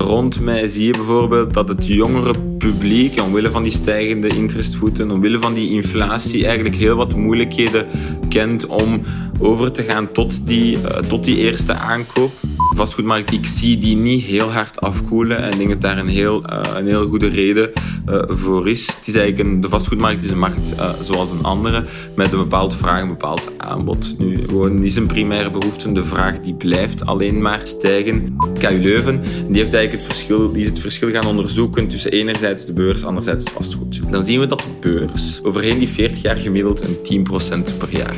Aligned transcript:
Rond 0.00 0.40
mij 0.40 0.66
zie 0.66 0.86
je 0.86 0.92
bijvoorbeeld 0.92 1.54
dat 1.54 1.68
het 1.68 1.86
jongere 1.86 2.34
publiek, 2.58 3.20
omwille 3.20 3.50
van 3.50 3.62
die 3.62 3.72
stijgende 3.72 4.28
interestvoeten, 4.28 5.10
omwille 5.10 5.38
van 5.38 5.54
die 5.54 5.70
inflatie, 5.70 6.44
eigenlijk 6.44 6.74
heel 6.76 6.96
wat 6.96 7.16
moeilijkheden 7.16 7.86
kent 8.28 8.66
om 8.66 9.02
over 9.40 9.72
te 9.72 9.82
gaan 9.82 10.12
tot 10.12 10.46
die, 10.46 10.76
uh, 10.76 10.82
tot 10.82 11.24
die 11.24 11.36
eerste 11.36 11.74
aankoop 11.74 12.32
vastgoedmarkt, 12.80 13.32
ik 13.32 13.46
zie 13.46 13.78
die 13.78 13.96
niet 13.96 14.22
heel 14.22 14.52
hard 14.52 14.80
afkoelen. 14.80 15.42
En 15.42 15.50
ik 15.50 15.56
denk 15.56 15.68
dat 15.68 15.80
daar 15.80 15.98
een 15.98 16.08
heel, 16.08 16.42
uh, 16.50 16.60
een 16.76 16.86
heel 16.86 17.08
goede 17.08 17.28
reden 17.28 17.70
uh, 18.08 18.22
voor 18.28 18.68
is. 18.68 18.86
Het 18.86 19.06
is 19.06 19.14
eigenlijk 19.14 19.48
een, 19.48 19.60
de 19.60 19.68
vastgoedmarkt 19.68 20.22
is 20.24 20.30
een 20.30 20.38
markt 20.38 20.74
zoals 21.00 21.30
een 21.30 21.42
andere, 21.42 21.84
met 22.16 22.32
een 22.32 22.38
bepaald 22.38 22.74
vraag, 22.74 23.02
een 23.02 23.08
bepaald 23.08 23.50
aanbod. 23.56 24.14
Nu, 24.18 24.44
gewoon 24.48 24.82
is 24.82 24.96
een 24.96 25.06
primaire 25.06 25.50
behoefte. 25.50 25.92
De 25.92 26.04
vraag 26.04 26.40
die 26.40 26.54
blijft 26.54 27.06
alleen 27.06 27.42
maar 27.42 27.60
stijgen. 27.62 28.36
KU 28.58 28.80
Leuven 28.82 29.20
die 29.20 29.60
heeft 29.60 29.74
eigenlijk 29.74 29.92
het 29.92 30.02
verschil, 30.02 30.52
die 30.52 30.62
is 30.62 30.68
het 30.68 30.80
verschil 30.80 31.10
gaan 31.10 31.26
onderzoeken 31.26 31.88
tussen 31.88 32.12
enerzijds 32.12 32.66
de 32.66 32.72
beurs, 32.72 33.04
anderzijds 33.04 33.50
vastgoed. 33.50 34.00
Dan 34.10 34.24
zien 34.24 34.40
we 34.40 34.46
dat 34.46 34.58
de 34.58 34.88
beurs 34.88 35.40
overheen 35.42 35.78
die 35.78 35.88
40 35.88 36.22
jaar 36.22 36.36
gemiddeld 36.36 36.82
een 36.82 37.26
10% 37.72 37.76
per 37.78 37.96
jaar. 37.96 38.16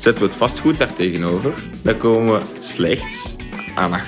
Zetten 0.00 0.22
we 0.22 0.28
het 0.28 0.38
vastgoed 0.38 0.78
daar 0.78 0.92
tegenover, 0.92 1.52
dan 1.82 1.96
komen 1.96 2.34
we 2.34 2.40
slechts 2.58 3.36
aan 3.74 3.92
8,5, 3.92 3.98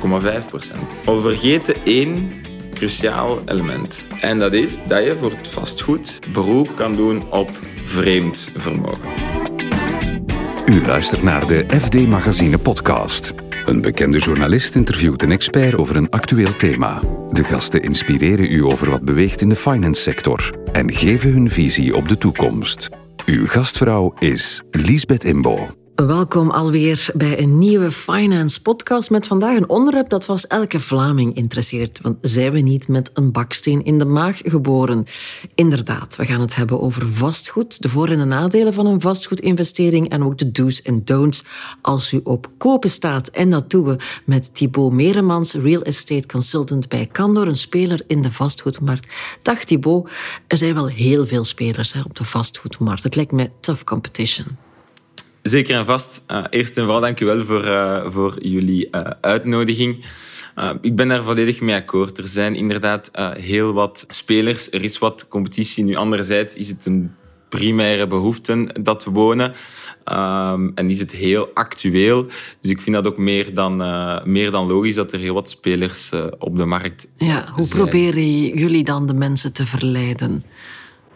8,5 0.00 0.48
procent. 0.48 1.04
Maar 1.04 1.14
we 1.14 1.20
vergeten 1.20 1.74
één 1.84 2.32
cruciaal 2.74 3.42
element. 3.46 4.04
En 4.20 4.38
dat 4.38 4.52
is 4.52 4.78
dat 4.88 5.04
je 5.04 5.16
voor 5.16 5.30
het 5.30 5.48
vastgoed 5.48 6.18
beroep 6.32 6.76
kan 6.76 6.96
doen 6.96 7.30
op 7.30 7.50
vreemd 7.84 8.50
vermogen. 8.56 9.08
U 10.66 10.86
luistert 10.86 11.22
naar 11.22 11.46
de 11.46 11.64
FD 11.80 12.06
Magazine 12.06 12.58
podcast. 12.58 13.34
Een 13.64 13.80
bekende 13.80 14.18
journalist 14.18 14.74
interviewt 14.74 15.22
een 15.22 15.32
expert 15.32 15.74
over 15.74 15.96
een 15.96 16.10
actueel 16.10 16.56
thema. 16.56 17.00
De 17.28 17.44
gasten 17.44 17.82
inspireren 17.82 18.52
u 18.52 18.64
over 18.64 18.90
wat 18.90 19.04
beweegt 19.04 19.40
in 19.40 19.48
de 19.48 19.56
finance 19.56 20.02
sector 20.02 20.58
en 20.72 20.92
geven 20.92 21.32
hun 21.32 21.50
visie 21.50 21.96
op 21.96 22.08
de 22.08 22.18
toekomst. 22.18 22.88
Uw 23.28 23.46
gastvrouw 23.46 24.14
is 24.18 24.62
Liesbeth 24.70 25.24
Imbo. 25.24 25.77
Welkom 26.06 26.50
alweer 26.50 27.10
bij 27.14 27.38
een 27.38 27.58
nieuwe 27.58 27.90
Finance 27.90 28.62
podcast 28.62 29.10
met 29.10 29.26
vandaag 29.26 29.56
een 29.56 29.68
onderwerp 29.68 30.08
dat 30.08 30.24
vast 30.24 30.44
elke 30.44 30.80
Vlaming 30.80 31.36
interesseert. 31.36 32.00
Want 32.02 32.16
zijn 32.20 32.52
we 32.52 32.58
niet 32.58 32.88
met 32.88 33.10
een 33.14 33.32
baksteen 33.32 33.84
in 33.84 33.98
de 33.98 34.04
maag 34.04 34.38
geboren? 34.44 35.04
Inderdaad, 35.54 36.16
we 36.16 36.24
gaan 36.24 36.40
het 36.40 36.54
hebben 36.54 36.80
over 36.80 37.08
vastgoed, 37.08 37.82
de 37.82 37.88
voor- 37.88 38.08
en 38.08 38.18
de 38.18 38.24
nadelen 38.24 38.72
van 38.72 38.86
een 38.86 39.00
vastgoedinvestering 39.00 40.08
en 40.08 40.24
ook 40.24 40.38
de 40.38 40.50
do's 40.50 40.82
en 40.82 41.04
don'ts 41.04 41.44
als 41.82 42.12
u 42.12 42.20
op 42.24 42.50
kopen 42.58 42.90
staat. 42.90 43.28
En 43.28 43.50
dat 43.50 43.70
doen 43.70 43.84
we 43.84 43.96
met 44.24 44.54
Thibaut 44.54 44.92
Meremans, 44.92 45.52
real 45.52 45.82
estate 45.82 46.26
consultant 46.26 46.88
bij 46.88 47.08
Candor, 47.12 47.46
een 47.46 47.56
speler 47.56 48.02
in 48.06 48.22
de 48.22 48.32
vastgoedmarkt. 48.32 49.14
Dag 49.42 49.64
Thibaut, 49.64 50.10
er 50.46 50.56
zijn 50.56 50.74
wel 50.74 50.86
heel 50.86 51.26
veel 51.26 51.44
spelers 51.44 51.92
hè, 51.92 52.00
op 52.00 52.16
de 52.16 52.24
vastgoedmarkt. 52.24 53.02
Het 53.02 53.16
lijkt 53.16 53.32
mij 53.32 53.52
tough 53.60 53.84
competition. 53.84 54.67
Zeker 55.48 55.76
en 55.76 55.86
vast. 55.86 56.22
Uh, 56.30 56.44
eerst 56.50 56.76
en 56.76 56.82
vooral 56.82 57.00
dank 57.00 57.20
u 57.20 57.26
wel 57.26 57.44
voor, 57.44 57.64
uh, 57.64 58.04
voor 58.06 58.36
jullie 58.42 58.88
uh, 58.90 59.00
uitnodiging. 59.20 60.04
ik 60.80 60.96
ben 60.96 61.08
daar 61.08 61.24
volledig 61.24 61.60
mee 61.60 61.74
akkoord. 61.74 62.18
Er 62.18 62.28
zijn 62.28 62.54
inderdaad 62.54 63.10
heel 63.38 63.72
wat 63.72 64.04
spelers. 64.08 64.70
Er 64.70 64.82
is 64.84 64.98
wat 64.98 65.26
competitie. 65.28 65.84
Nu, 65.84 65.94
anderzijds 65.94 66.54
is 66.54 66.68
het 66.68 66.86
een 66.86 67.14
primaire 67.48 68.06
behoefte 68.06 68.68
dat 68.80 69.04
we 69.04 69.10
wonen. 69.10 69.52
Um, 70.12 70.72
en 70.74 70.90
is 70.90 70.98
het 70.98 71.12
heel 71.12 71.50
actueel. 71.54 72.26
Dus 72.60 72.70
ik 72.70 72.80
vind 72.80 72.96
dat 72.96 73.06
ook 73.06 73.18
meer 73.18 73.54
dan, 73.54 73.76
meer 74.24 74.50
dan 74.50 74.66
logisch 74.66 74.94
dat 74.94 75.12
er 75.12 75.18
heel 75.18 75.34
wat 75.34 75.50
spelers 75.50 76.12
op 76.38 76.56
de 76.56 76.64
markt 76.64 77.08
Ja, 77.16 77.48
hoe 77.52 77.64
zijn. 77.64 77.78
proberen 77.78 78.58
jullie 78.58 78.84
dan 78.84 79.06
de 79.06 79.14
mensen 79.14 79.52
te 79.52 79.66
verleiden? 79.66 80.42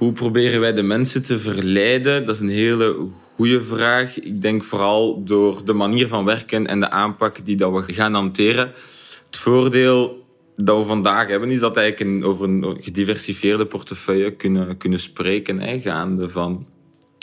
Hoe 0.03 0.13
proberen 0.13 0.61
wij 0.61 0.73
de 0.73 0.83
mensen 0.83 1.23
te 1.23 1.39
verleiden? 1.39 2.27
Dat 2.27 2.35
is 2.35 2.41
een 2.41 2.49
hele 2.49 3.09
goede 3.35 3.63
vraag. 3.63 4.21
Ik 4.21 4.43
denk 4.43 4.65
vooral 4.65 5.25
door 5.25 5.65
de 5.65 5.73
manier 5.73 6.09
van 6.09 6.25
werken 6.25 6.67
en 6.67 6.81
de 6.81 6.91
aanpak 6.91 7.45
die 7.45 7.57
dat 7.57 7.87
we 7.87 7.93
gaan 7.93 8.15
hanteren. 8.15 8.73
Het 9.27 9.37
voordeel 9.37 10.27
dat 10.57 10.79
we 10.79 10.85
vandaag 10.85 11.29
hebben, 11.29 11.51
is 11.51 11.59
dat 11.59 11.77
we 11.77 12.21
over 12.23 12.45
een 12.45 12.77
gediversifieerde 12.81 13.67
portefeuille 13.67 14.31
kunnen, 14.31 14.77
kunnen 14.77 15.01
spreken. 15.01 15.61
Hè, 15.61 15.81
gaande 15.81 16.29
van 16.29 16.67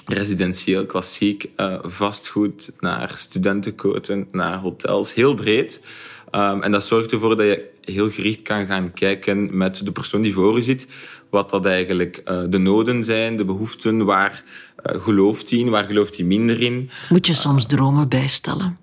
residentieel, 0.06 0.86
klassiek, 0.86 1.50
uh, 1.58 1.80
vastgoed, 1.82 2.72
naar 2.80 3.12
studentenkoten, 3.16 4.28
naar 4.32 4.58
hotels. 4.58 5.14
Heel 5.14 5.34
breed. 5.34 5.82
Um, 6.36 6.64
en 6.64 6.72
dat 6.72 6.84
zorgt 6.84 7.12
ervoor 7.12 7.36
dat 7.36 7.46
je 7.46 7.66
heel 7.92 8.10
gericht 8.10 8.42
kan 8.42 8.66
gaan 8.66 8.94
kijken 8.94 9.58
met 9.58 9.86
de 9.86 9.92
persoon 9.92 10.22
die 10.22 10.34
voor 10.34 10.56
je 10.56 10.62
zit. 10.62 10.88
Wat 11.30 11.50
dat 11.50 11.66
eigenlijk 11.66 12.22
uh, 12.26 12.42
de 12.50 12.58
noden 12.58 13.04
zijn, 13.04 13.38
de 13.38 13.46
behoeften, 13.46 14.06
waar 14.06 14.44
uh, 14.86 15.02
gelooft 15.02 15.50
hij 15.50 15.60
in, 15.60 15.70
waar 15.70 15.86
gelooft 15.86 16.18
hij 16.18 16.26
minder 16.26 16.62
in. 16.62 16.90
Moet 17.10 17.28
je 17.28 17.34
soms 17.34 17.66
dromen 17.66 18.10
bijstellen? 18.10 18.78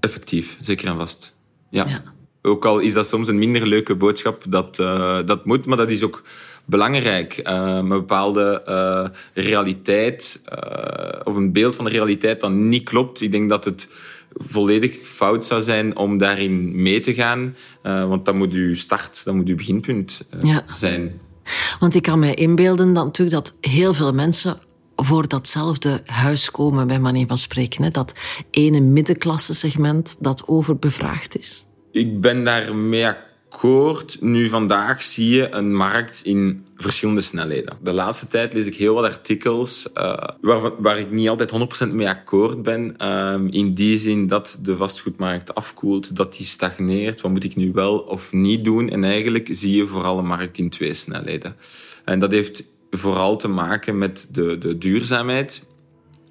Effectief, 0.00 0.58
zeker 0.60 0.88
en 0.88 0.96
vast. 0.96 1.34
Ja. 1.70 1.86
ja. 1.86 2.02
Ook 2.42 2.64
al 2.64 2.78
is 2.78 2.92
dat 2.92 3.08
soms 3.08 3.28
een 3.28 3.38
minder 3.38 3.66
leuke 3.66 3.94
boodschap, 3.94 4.44
dat, 4.48 4.78
uh, 4.78 5.18
dat 5.24 5.44
moet, 5.44 5.66
maar 5.66 5.76
dat 5.76 5.90
is 5.90 6.02
ook 6.02 6.22
belangrijk. 6.64 7.40
Uh, 7.48 7.76
een 7.76 7.88
bepaalde 7.88 8.62
uh, 8.68 9.44
realiteit, 9.44 10.42
of 11.24 11.36
een 11.36 11.52
beeld 11.52 11.76
van 11.76 11.84
de 11.84 11.90
realiteit 11.90 12.40
dat 12.40 12.50
niet 12.50 12.88
klopt. 12.88 13.20
Ik 13.20 13.32
denk 13.32 13.48
dat 13.48 13.64
het 13.64 13.90
volledig 14.36 14.98
fout 15.02 15.44
zou 15.44 15.62
zijn 15.62 15.96
om 15.96 16.18
daarin 16.18 16.82
mee 16.82 17.00
te 17.00 17.14
gaan. 17.14 17.56
want 17.82 18.24
dat 18.24 18.34
moet 18.34 18.52
uw 18.52 18.74
start, 18.74 19.24
dat 19.24 19.34
moet 19.34 19.48
uw 19.48 19.56
beginpunt 19.56 20.26
ja. 20.42 20.64
zijn. 20.66 21.20
Want 21.80 21.94
ik 21.94 22.02
kan 22.02 22.18
mij 22.18 22.34
inbeelden 22.34 22.92
dat, 22.92 23.04
natuurlijk 23.04 23.36
dat 23.36 23.70
heel 23.70 23.94
veel 23.94 24.12
mensen 24.12 24.58
voor 24.96 25.28
datzelfde 25.28 26.02
huis 26.04 26.50
komen, 26.50 26.86
bij 26.86 27.00
manier 27.00 27.26
van 27.26 27.38
spreken. 27.38 27.82
Hè? 27.82 27.90
Dat 27.90 28.12
ene 28.50 28.80
middenklasse 28.80 29.54
segment 29.54 30.16
dat 30.20 30.48
overbevraagd 30.48 31.38
is. 31.38 31.66
Ik 31.92 32.20
ben 32.20 32.44
daarmee 32.44 33.06
akkoord. 33.06 33.24
Nu, 34.20 34.48
vandaag 34.48 35.02
zie 35.02 35.28
je 35.28 35.50
een 35.50 35.74
markt 35.74 36.20
in 36.24 36.64
verschillende 36.76 37.20
snelheden. 37.20 37.76
De 37.82 37.92
laatste 37.92 38.26
tijd 38.26 38.52
lees 38.52 38.66
ik 38.66 38.74
heel 38.74 38.94
wat 38.94 39.04
artikels 39.04 39.88
uh, 39.94 40.14
waar, 40.40 40.82
waar 40.82 40.98
ik 40.98 41.10
niet 41.10 41.28
altijd 41.28 41.52
100% 41.90 41.92
mee 41.92 42.08
akkoord 42.08 42.62
ben. 42.62 42.94
Uh, 43.02 43.34
in 43.50 43.74
die 43.74 43.98
zin 43.98 44.26
dat 44.26 44.58
de 44.62 44.76
vastgoedmarkt 44.76 45.54
afkoelt, 45.54 46.16
dat 46.16 46.36
die 46.36 46.46
stagneert. 46.46 47.20
Wat 47.20 47.30
moet 47.30 47.44
ik 47.44 47.56
nu 47.56 47.72
wel 47.72 47.98
of 47.98 48.32
niet 48.32 48.64
doen? 48.64 48.88
En 48.88 49.04
eigenlijk 49.04 49.48
zie 49.50 49.76
je 49.76 49.86
vooral 49.86 50.18
een 50.18 50.26
markt 50.26 50.58
in 50.58 50.70
twee 50.70 50.94
snelheden. 50.94 51.56
En 52.04 52.18
dat 52.18 52.32
heeft 52.32 52.64
vooral 52.90 53.36
te 53.36 53.48
maken 53.48 53.98
met 53.98 54.28
de, 54.32 54.58
de 54.58 54.78
duurzaamheid. 54.78 55.62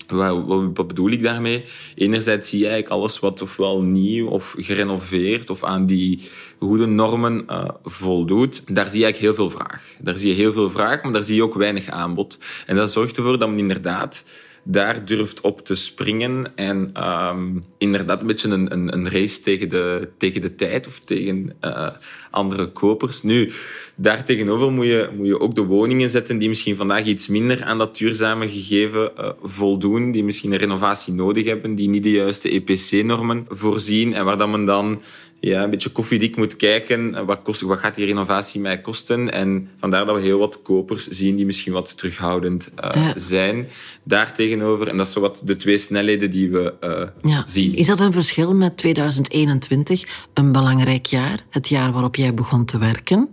Wat, 0.08 0.88
bedoel 0.88 1.10
ik 1.10 1.22
daarmee? 1.22 1.64
Enerzijds 1.96 2.50
zie 2.50 2.60
je 2.60 2.68
eigenlijk 2.68 2.94
alles 2.94 3.20
wat 3.20 3.42
ofwel 3.42 3.82
nieuw 3.82 4.28
of 4.28 4.56
gerenoveerd 4.58 5.50
of 5.50 5.64
aan 5.64 5.86
die 5.86 6.30
goede 6.60 6.86
normen 6.86 7.46
uh, 7.50 7.66
voldoet. 7.84 8.62
Daar 8.76 8.90
zie 8.90 9.00
je 9.00 9.06
eigenlijk 9.06 9.18
heel 9.18 9.48
veel 9.50 9.58
vraag. 9.58 9.96
Daar 10.00 10.18
zie 10.18 10.30
je 10.30 10.36
heel 10.36 10.54
veel 10.54 10.70
vraag, 10.70 11.04
maar 11.04 11.12
daar 11.12 11.24
zie 11.24 11.36
je 11.36 11.44
ook 11.44 11.54
weinig 11.54 11.90
aanbod. 11.90 12.38
En 12.66 12.76
dat 12.76 12.92
zorgt 12.92 13.18
ervoor 13.18 13.40
dat 13.40 13.50
men 13.50 13.60
inderdaad 13.60 14.26
daar 14.68 15.06
durft 15.06 15.42
op 15.42 15.66
te 15.66 15.76
springen 15.76 16.56
en 16.56 16.92
um, 17.30 17.66
inderdaad 17.78 18.22
een 18.22 18.28
beetje 18.28 18.50
een, 18.50 18.72
een, 18.72 18.94
een, 18.94 19.10
race 19.10 19.42
tegen 19.42 19.70
de, 19.70 20.10
tegen 20.18 20.42
de 20.42 20.56
tijd 20.56 20.88
of 20.88 21.00
tegen 21.00 21.54
uh, 21.62 21.88
andere 22.32 22.72
kopers. 22.72 23.22
Nu, 23.22 23.52
daar 23.96 24.26
tegenover 24.26 24.72
moet 24.72 24.86
je, 24.86 25.10
moet 25.18 25.28
je 25.28 25.40
ook 25.40 25.56
de 25.56 25.62
woningen 25.62 26.10
zetten 26.10 26.38
die 26.38 26.50
misschien 26.50 26.76
vandaag 26.76 27.06
iets 27.06 27.28
minder 27.28 27.64
aan 27.64 27.78
dat 27.78 27.98
duurzame 27.98 28.50
gegeven 28.50 29.12
uh, 29.20 29.30
voldoen, 29.42 30.12
die 30.12 30.24
misschien 30.24 30.52
een 30.52 30.58
renovatie 30.58 31.14
nodig 31.14 31.46
hebben, 31.46 31.76
die 31.76 31.90
niet 31.90 32.04
de 32.04 32.12
juiste 32.12 32.50
EPC-normen 32.50 33.46
voorzien 33.50 34.14
en 34.14 34.26
waar 34.26 34.38
dat 34.38 34.50
men 34.50 34.66
dan 34.66 35.02
ja, 35.40 35.64
een 35.64 35.70
beetje 35.70 35.90
koffiedik 35.90 36.36
moet 36.36 36.56
kijken. 36.56 37.26
Wat, 37.26 37.42
kost, 37.44 37.62
wat 37.62 37.80
gaat 37.80 37.96
die 37.96 38.06
renovatie 38.06 38.62
mij 38.62 38.82
kosten? 38.82 39.32
En 39.32 39.70
vandaar 39.80 40.06
dat 40.06 40.16
we 40.16 40.22
heel 40.22 40.40
wat 40.40 40.62
kopers 40.62 41.08
zien 41.08 41.36
die 41.36 41.46
misschien 41.46 41.74
wat 41.74 41.98
terughoudend 41.98 42.72
uh, 42.84 42.90
ja. 42.94 43.14
zijn. 43.16 43.68
Daartegenover, 44.04 44.88
en 44.88 44.98
dat 44.98 45.08
is 45.08 45.14
zo 45.14 45.20
wat 45.20 45.42
de 45.46 45.56
twee 45.56 45.78
snelheden 45.78 46.30
die 46.32 46.50
we 46.50 46.74
uh, 46.84 47.32
ja. 47.32 47.48
zien. 47.48 47.76
Is 47.76 47.88
dat 47.88 48.00
een 48.00 48.12
verschil 48.12 48.56
met 48.56 48.78
2021, 48.78 50.28
een 50.34 50.52
belangrijk 50.52 51.06
jaar, 51.06 51.46
het 51.50 51.70
jaar 51.70 51.92
waarop 51.92 52.16
jij 52.16 52.34
begon 52.34 52.66
te 52.66 52.78
werken? 52.78 53.30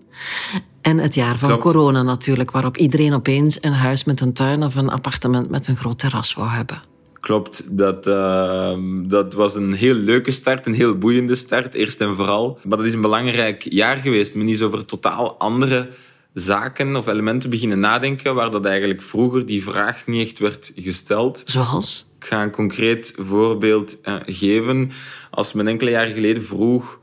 En 0.81 0.98
het 0.98 1.14
jaar 1.14 1.38
van 1.38 1.48
Klopt. 1.48 1.62
corona 1.62 2.02
natuurlijk, 2.02 2.50
waarop 2.50 2.76
iedereen 2.76 3.12
opeens 3.12 3.58
een 3.60 3.72
huis 3.72 4.05
met 4.05 4.20
een 4.20 4.32
tuin 4.32 4.62
of 4.62 4.75
een 4.75 4.90
appartement 4.90 5.50
met 5.50 5.69
een 5.69 5.76
groot 5.76 5.98
terras 5.98 6.34
wou 6.34 6.48
hebben. 6.48 6.82
Klopt, 7.22 7.62
dat, 7.78 8.06
uh, 8.06 8.76
dat 9.06 9.34
was 9.34 9.54
een 9.54 9.72
heel 9.72 9.94
leuke 9.94 10.30
start, 10.30 10.66
een 10.66 10.74
heel 10.74 10.98
boeiende 10.98 11.34
start, 11.34 11.74
eerst 11.74 12.00
en 12.00 12.14
vooral. 12.16 12.58
Maar 12.62 12.76
dat 12.76 12.86
is 12.86 12.94
een 12.94 13.00
belangrijk 13.00 13.66
jaar 13.69 13.96
geweest. 13.96 14.34
Men 14.34 14.48
is 14.48 14.62
over 14.62 14.84
totaal 14.84 15.38
andere 15.38 15.88
zaken 16.34 16.96
of 16.96 17.06
elementen 17.06 17.50
beginnen 17.50 17.80
nadenken, 17.80 18.34
waar 18.34 18.50
dat 18.50 18.64
eigenlijk 18.64 19.02
vroeger 19.02 19.46
die 19.46 19.62
vraag 19.62 20.06
niet 20.06 20.22
echt 20.22 20.38
werd 20.38 20.72
gesteld. 20.76 21.42
Zoals? 21.44 22.06
Ik 22.19 22.26
ga 22.26 22.42
een 22.42 22.50
concreet 22.50 23.12
voorbeeld 23.16 23.96
uh, 24.04 24.14
geven. 24.26 24.90
Als 25.30 25.52
men 25.52 25.69
enkele 25.69 25.90
jaren 25.90 26.14
geleden 26.14 26.44
vroeg 26.44 26.98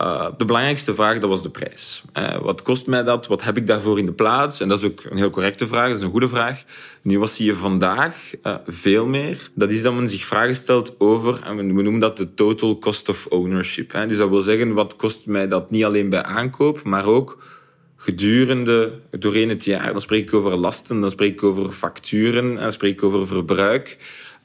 Uh, 0.00 0.26
de 0.36 0.44
belangrijkste 0.44 0.94
vraag 0.94 1.18
dat 1.18 1.28
was 1.28 1.42
de 1.42 1.50
prijs. 1.50 2.02
Uh, 2.18 2.38
wat 2.38 2.62
kost 2.62 2.86
mij 2.86 3.02
dat? 3.02 3.26
Wat 3.26 3.42
heb 3.42 3.56
ik 3.56 3.66
daarvoor 3.66 3.98
in 3.98 4.06
de 4.06 4.12
plaats? 4.12 4.60
En 4.60 4.68
dat 4.68 4.78
is 4.78 4.84
ook 4.84 5.04
een 5.04 5.16
heel 5.16 5.30
correcte 5.30 5.66
vraag, 5.66 5.88
dat 5.88 5.96
is 5.96 6.02
een 6.02 6.10
goede 6.10 6.28
vraag. 6.28 6.64
Nu, 7.02 7.18
wat 7.18 7.30
zie 7.30 7.46
je 7.46 7.54
vandaag 7.54 8.32
uh, 8.42 8.54
veel 8.66 9.06
meer? 9.06 9.50
Dat 9.54 9.70
is 9.70 9.82
dat 9.82 9.94
men 9.94 10.08
zich 10.08 10.24
vragen 10.24 10.54
stelt 10.54 10.94
over, 10.98 11.42
en 11.42 11.56
we 11.56 11.62
noemen 11.62 11.98
dat 11.98 12.16
de 12.16 12.34
total 12.34 12.78
cost 12.78 13.08
of 13.08 13.26
ownership. 13.26 13.92
Hè. 13.92 14.06
Dus 14.06 14.16
dat 14.16 14.28
wil 14.28 14.42
zeggen, 14.42 14.74
wat 14.74 14.96
kost 14.96 15.26
mij 15.26 15.48
dat 15.48 15.70
niet 15.70 15.84
alleen 15.84 16.10
bij 16.10 16.22
aankoop, 16.22 16.82
maar 16.82 17.04
ook 17.04 17.42
gedurende, 17.96 19.00
doorheen 19.10 19.48
het 19.48 19.64
jaar. 19.64 19.92
Dan 19.92 20.00
spreek 20.00 20.22
ik 20.22 20.34
over 20.34 20.56
lasten, 20.56 21.00
dan 21.00 21.10
spreek 21.10 21.32
ik 21.32 21.42
over 21.42 21.72
facturen, 21.72 22.54
dan 22.54 22.72
spreek 22.72 22.92
ik 22.92 23.02
over 23.02 23.26
verbruik. 23.26 23.98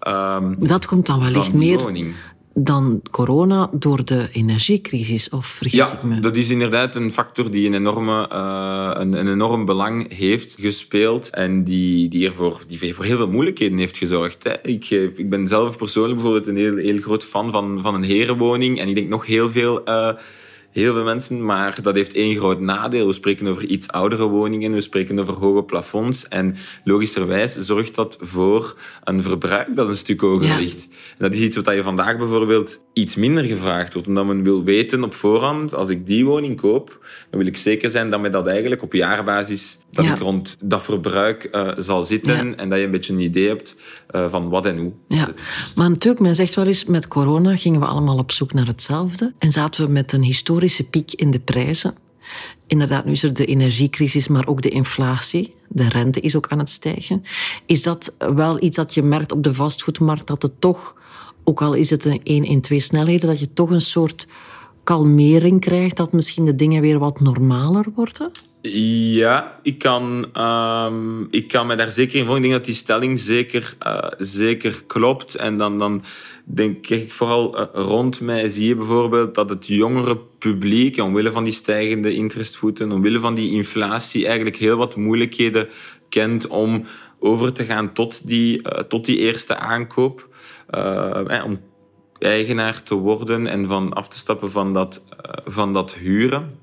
Um, 0.08 0.56
dat 0.60 0.86
komt 0.86 1.06
dan 1.06 1.20
wellicht 1.20 1.54
meer 1.54 2.14
dan 2.64 3.02
corona 3.12 3.70
door 3.74 4.06
de 4.06 4.30
energiecrisis, 4.32 5.30
of 5.30 5.46
vergis 5.46 5.90
ja, 5.90 5.94
ik 5.94 6.04
me? 6.04 6.20
dat 6.20 6.36
is 6.36 6.50
inderdaad 6.50 6.96
een 6.96 7.12
factor 7.12 7.52
die 7.52 7.68
een, 7.68 7.74
enorme, 7.74 8.30
uh, 8.32 8.92
een, 8.94 9.14
een, 9.14 9.28
enorm 9.28 9.66
belang 9.66 10.14
heeft 10.18 10.56
gespeeld 10.60 11.30
en 11.30 11.64
die, 11.64 12.10
die, 12.10 12.28
ervoor, 12.28 12.62
die 12.68 12.96
voor 12.96 13.06
heel 13.06 13.18
veel 13.18 13.30
moeilijkheden 13.30 13.78
heeft 13.78 13.98
gezorgd. 13.98 14.44
Hè. 14.44 14.54
Ik, 14.64 14.84
eh, 14.84 15.04
ik 15.04 15.30
ben 15.30 15.48
zelf 15.48 15.78
persoonlijk 15.78 16.14
bijvoorbeeld 16.16 16.48
een 16.48 16.58
heel, 16.58 16.76
heel 16.76 16.98
groot 16.98 17.24
fan 17.24 17.52
van, 17.52 17.80
van 17.82 17.96
een 17.96 18.04
herenwoning 18.04 18.80
en 18.80 18.88
ik 18.88 18.96
denk 18.96 19.10
nog 19.10 19.26
heel 19.26 19.52
veel... 19.52 19.82
Uh, 19.90 20.10
heel 20.72 20.94
veel 20.94 21.04
mensen, 21.04 21.46
maar 21.46 21.82
dat 21.82 21.96
heeft 21.96 22.14
één 22.14 22.36
groot 22.36 22.60
nadeel. 22.60 23.08
We 23.08 23.14
spreken 23.14 23.48
over 23.48 23.66
iets 23.66 23.88
oudere 23.88 24.26
woningen, 24.26 24.74
we 24.74 24.82
spreken 24.82 25.20
over 25.20 25.34
hoge 25.34 25.64
plafonds 25.64 26.28
en 26.28 26.56
logischerwijs 26.84 27.54
zorgt 27.54 27.96
dat 27.96 28.18
voor 28.20 28.76
een 29.04 29.22
verbruik 29.22 29.76
dat 29.76 29.88
een 29.88 29.98
stuk 29.98 30.22
hoger 30.22 30.60
ligt. 30.60 30.88
En 31.18 31.18
dat 31.18 31.34
is 31.34 31.40
iets 31.40 31.56
wat 31.56 31.74
je 31.74 31.84
vandaag 31.84 32.18
bijvoorbeeld 32.18 32.82
iets 32.94 33.16
minder 33.16 33.44
gevraagd 33.44 33.94
wordt, 33.94 34.08
omdat 34.08 34.26
men 34.26 34.44
wil 34.44 34.64
weten 34.64 35.04
op 35.04 35.14
voorhand, 35.14 35.74
als 35.74 35.90
ik 35.90 36.08
die 36.08 36.26
woning 36.26 36.62
koop, 36.62 37.06
dan 37.30 37.40
wil 37.40 37.48
ik 37.48 37.58
zeker 37.58 37.90
zijn 37.90 38.10
dat 38.10 38.22
mij 38.22 38.30
dat 38.30 38.48
eigenlijk 38.48 38.82
op 38.82 38.94
jaarbasis 38.94 39.80
dat 39.92 40.06
ik 40.06 40.18
rond 40.18 40.58
dat 40.64 40.82
verbruik 40.82 41.50
uh, 41.52 41.68
zal 41.78 42.04
zitten 42.04 42.58
en 42.58 42.70
dat 42.70 42.80
je 42.80 42.86
een 42.86 42.92
beetje 42.92 43.14
een 43.14 43.20
idee 43.20 43.48
hebt 43.48 43.76
uh, 44.12 44.30
van 44.30 44.50
wat 44.50 44.66
en 44.66 44.78
hoe. 44.78 44.92
Ja, 45.08 45.30
maar 45.76 45.90
natuurlijk, 45.90 46.22
men 46.22 46.36
zegt 46.36 46.54
wel 46.54 46.66
eens, 46.66 46.86
met 46.86 47.08
corona 47.08 47.56
gingen 47.56 47.80
we 47.80 47.86
allemaal 47.86 48.18
op 48.18 48.32
zoek 48.32 48.54
naar 48.54 48.68
hetzelfde 48.68 49.34
en 49.38 49.52
zaten 49.52 49.86
we 49.86 49.92
met 49.92 50.12
een 50.12 50.24
historische 50.62 50.90
piek 50.90 51.22
in 51.22 51.32
de 51.32 51.40
prijzen. 51.40 51.96
Inderdaad, 52.68 53.06
nu 53.06 53.12
is 53.12 53.24
er 53.24 53.34
de 53.34 53.46
energiecrisis, 53.46 54.28
maar 54.28 54.48
ook 54.48 54.62
de 54.62 54.70
inflatie. 54.70 55.54
De 55.68 55.90
rente 55.90 56.20
is 56.20 56.36
ook 56.36 56.48
aan 56.48 56.60
het 56.60 56.70
stijgen. 56.70 57.24
Is 57.66 57.84
dat 57.84 58.14
wel 58.18 58.64
iets 58.64 58.76
dat 58.76 58.94
je 58.94 59.04
merkt 59.04 59.32
op 59.32 59.44
de 59.44 59.54
vastgoedmarkt, 59.54 60.28
dat 60.28 60.42
het 60.42 60.62
toch, 60.62 60.96
ook 61.44 61.62
al 61.62 61.74
is 61.74 61.90
het 61.90 62.06
een 62.06 62.22
één 62.24 62.44
in 62.44 62.62
twee 62.62 62.80
snelheden, 62.80 63.30
dat 63.30 63.40
je 63.40 63.54
toch 63.54 63.70
een 63.70 63.82
soort 63.82 64.28
kalmering 64.92 65.62
krijgt, 65.62 65.98
dat 65.98 66.12
misschien 66.12 66.46
de 66.46 66.56
dingen 66.56 66.82
weer 66.82 67.00
wat 67.00 67.20
normaler 67.20 67.86
worden? 67.96 68.32
Ja, 68.62 69.60
ik 69.64 69.78
kan, 69.78 70.26
um, 70.38 71.28
ik 71.30 71.48
kan 71.48 71.68
me 71.68 71.76
daar 71.76 71.92
zeker 71.92 72.20
in 72.20 72.26
volgen. 72.26 72.44
Ik 72.44 72.50
denk 72.50 72.54
dat 72.54 72.66
die 72.66 72.76
stelling 72.76 73.20
zeker, 73.20 73.76
uh, 73.86 73.98
zeker 74.18 74.84
klopt. 74.88 75.36
En 75.36 75.58
dan, 75.58 75.80
dan 75.80 76.04
denk 76.46 76.88
ik 76.88 77.12
vooral 77.12 77.60
uh, 77.60 77.66
rond 77.74 78.22
mij 78.22 78.48
zie 78.48 78.68
je 78.68 78.76
bijvoorbeeld 78.76 79.36
dat 79.36 79.50
het 79.50 79.68
jongere 79.68 80.18
publiek, 80.18 81.02
omwille 81.02 81.32
van 81.32 81.44
die 81.44 81.54
stijgende 81.54 82.14
interestvoeten, 82.14 82.92
omwille 82.92 83.20
van 83.20 83.36
die 83.36 83.52
inflatie, 83.52 84.26
eigenlijk 84.26 84.56
heel 84.56 84.78
wat 84.78 84.96
moeilijkheden 84.96 85.68
kent 86.10 86.48
om 86.48 86.84
over 87.20 87.54
te 87.54 87.64
gaan 87.64 87.94
tot 87.94 88.28
die, 88.28 88.58
uh, 88.58 88.80
tot 88.80 89.06
die 89.06 89.18
eerste 89.18 89.58
aankoop. 89.58 90.30
Eh, 90.72 91.44
om 91.46 91.60
eigenaar 92.22 92.84
te 92.84 92.96
worden 92.96 93.48
en 93.48 93.68
van 93.68 93.94
af 93.94 94.08
te 94.08 94.18
stappen 94.18 94.52
van 94.52 94.74
dat, 94.74 95.04
van 95.46 95.74
dat 95.74 95.94
huren. 95.94 96.60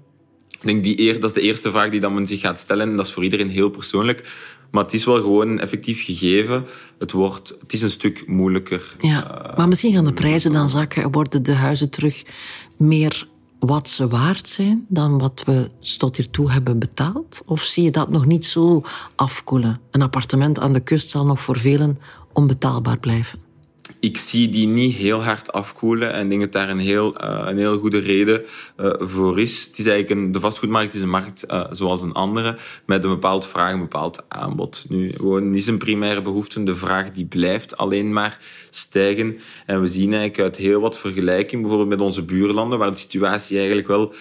Ik 0.50 0.66
denk 0.66 0.84
die 0.84 1.00
eer, 1.00 1.20
dat 1.20 1.24
is 1.30 1.32
de 1.32 1.40
eerste 1.40 1.70
vraag 1.70 1.90
die 1.90 2.00
dan 2.00 2.14
men 2.14 2.26
zich 2.26 2.40
gaat 2.40 2.58
stellen. 2.58 2.96
Dat 2.96 3.06
is 3.06 3.12
voor 3.12 3.24
iedereen 3.24 3.50
heel 3.50 3.68
persoonlijk. 3.68 4.30
Maar 4.70 4.84
het 4.84 4.94
is 4.94 5.04
wel 5.04 5.16
gewoon 5.16 5.48
een 5.48 5.60
effectief 5.60 6.04
gegeven. 6.04 6.66
Het, 6.98 7.12
wordt, 7.12 7.56
het 7.60 7.72
is 7.72 7.82
een 7.82 7.90
stuk 7.90 8.24
moeilijker. 8.26 8.94
Ja, 8.98 9.48
uh, 9.50 9.56
maar 9.56 9.68
misschien 9.68 9.92
gaan 9.92 10.04
de 10.04 10.12
prijzen 10.12 10.52
dan 10.52 10.68
zakken. 10.68 11.12
Worden 11.12 11.42
de 11.42 11.54
huizen 11.54 11.90
terug 11.90 12.22
meer 12.76 13.28
wat 13.58 13.88
ze 13.88 14.08
waard 14.08 14.48
zijn 14.48 14.86
dan 14.88 15.18
wat 15.18 15.42
we 15.46 15.70
tot 15.96 16.16
hiertoe 16.16 16.52
hebben 16.52 16.78
betaald? 16.78 17.42
Of 17.46 17.62
zie 17.62 17.84
je 17.84 17.90
dat 17.90 18.10
nog 18.10 18.26
niet 18.26 18.46
zo 18.46 18.82
afkoelen? 19.14 19.80
Een 19.90 20.02
appartement 20.02 20.60
aan 20.60 20.72
de 20.72 20.80
kust 20.80 21.10
zal 21.10 21.26
nog 21.26 21.40
voor 21.40 21.58
velen 21.58 21.98
onbetaalbaar 22.32 22.98
blijven 22.98 23.47
ik 24.00 24.18
zie 24.18 24.48
die 24.48 24.66
niet 24.66 24.94
heel 24.94 25.22
hard 25.22 25.52
afkoelen 25.52 26.12
en 26.12 26.28
denk 26.28 26.40
dat 26.40 26.52
daar 26.52 26.70
een 26.70 26.78
heel, 26.78 27.24
uh, 27.24 27.42
een 27.44 27.58
heel 27.58 27.78
goede 27.78 27.98
reden 27.98 28.42
uh, 28.76 28.92
voor 28.98 29.40
is. 29.40 29.64
Het 29.64 29.78
is 29.78 29.86
eigenlijk 29.86 30.20
een, 30.20 30.32
de 30.32 30.40
vastgoedmarkt 30.40 30.94
is 30.94 31.00
een 31.00 31.08
markt 31.08 31.44
uh, 31.48 31.64
zoals 31.70 32.02
een 32.02 32.12
andere, 32.12 32.56
met 32.84 33.04
een 33.04 33.10
bepaald 33.10 33.46
vraag, 33.46 33.72
een 33.72 33.78
bepaald 33.78 34.24
aanbod. 34.28 34.84
Nu, 34.88 35.12
gewoon 35.12 35.54
is 35.54 35.66
een 35.66 35.78
primaire 35.78 36.22
behoefte, 36.22 36.62
de 36.62 36.76
vraag 36.76 37.10
die 37.10 37.26
blijft 37.26 37.76
alleen 37.76 38.12
maar 38.12 38.40
stijgen. 38.78 39.38
En 39.66 39.80
we 39.80 39.86
zien 39.86 40.12
eigenlijk 40.12 40.40
uit 40.40 40.56
heel 40.56 40.80
wat 40.80 40.98
vergelijking, 40.98 41.60
bijvoorbeeld 41.60 41.90
met 41.90 42.00
onze 42.00 42.22
buurlanden, 42.22 42.78
waar 42.78 42.90
de 42.90 42.96
situatie 42.96 43.56
eigenlijk 43.56 43.88
wel 43.88 44.14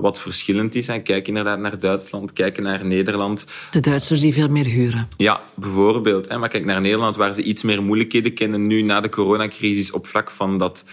wat 0.00 0.20
verschillend 0.20 0.74
is. 0.74 0.88
En 0.88 1.02
kijk 1.02 1.28
inderdaad 1.28 1.58
naar 1.58 1.78
Duitsland, 1.78 2.32
kijken 2.32 2.62
naar 2.62 2.86
Nederland. 2.86 3.46
De 3.70 3.80
Duitsers 3.80 4.20
die 4.20 4.32
veel 4.32 4.48
meer 4.48 4.64
huren. 4.64 5.08
Ja, 5.16 5.40
bijvoorbeeld. 5.54 6.28
Hè. 6.28 6.38
Maar 6.38 6.48
kijk 6.48 6.64
naar 6.64 6.80
Nederland, 6.80 7.16
waar 7.16 7.32
ze 7.32 7.42
iets 7.42 7.62
meer 7.62 7.82
moeilijkheden 7.82 8.34
kennen 8.34 8.66
nu 8.66 8.82
na 8.82 9.00
de 9.00 9.08
coronacrisis 9.08 9.90
op 9.90 10.06
vlak 10.06 10.30
van 10.30 10.58
dat, 10.58 10.84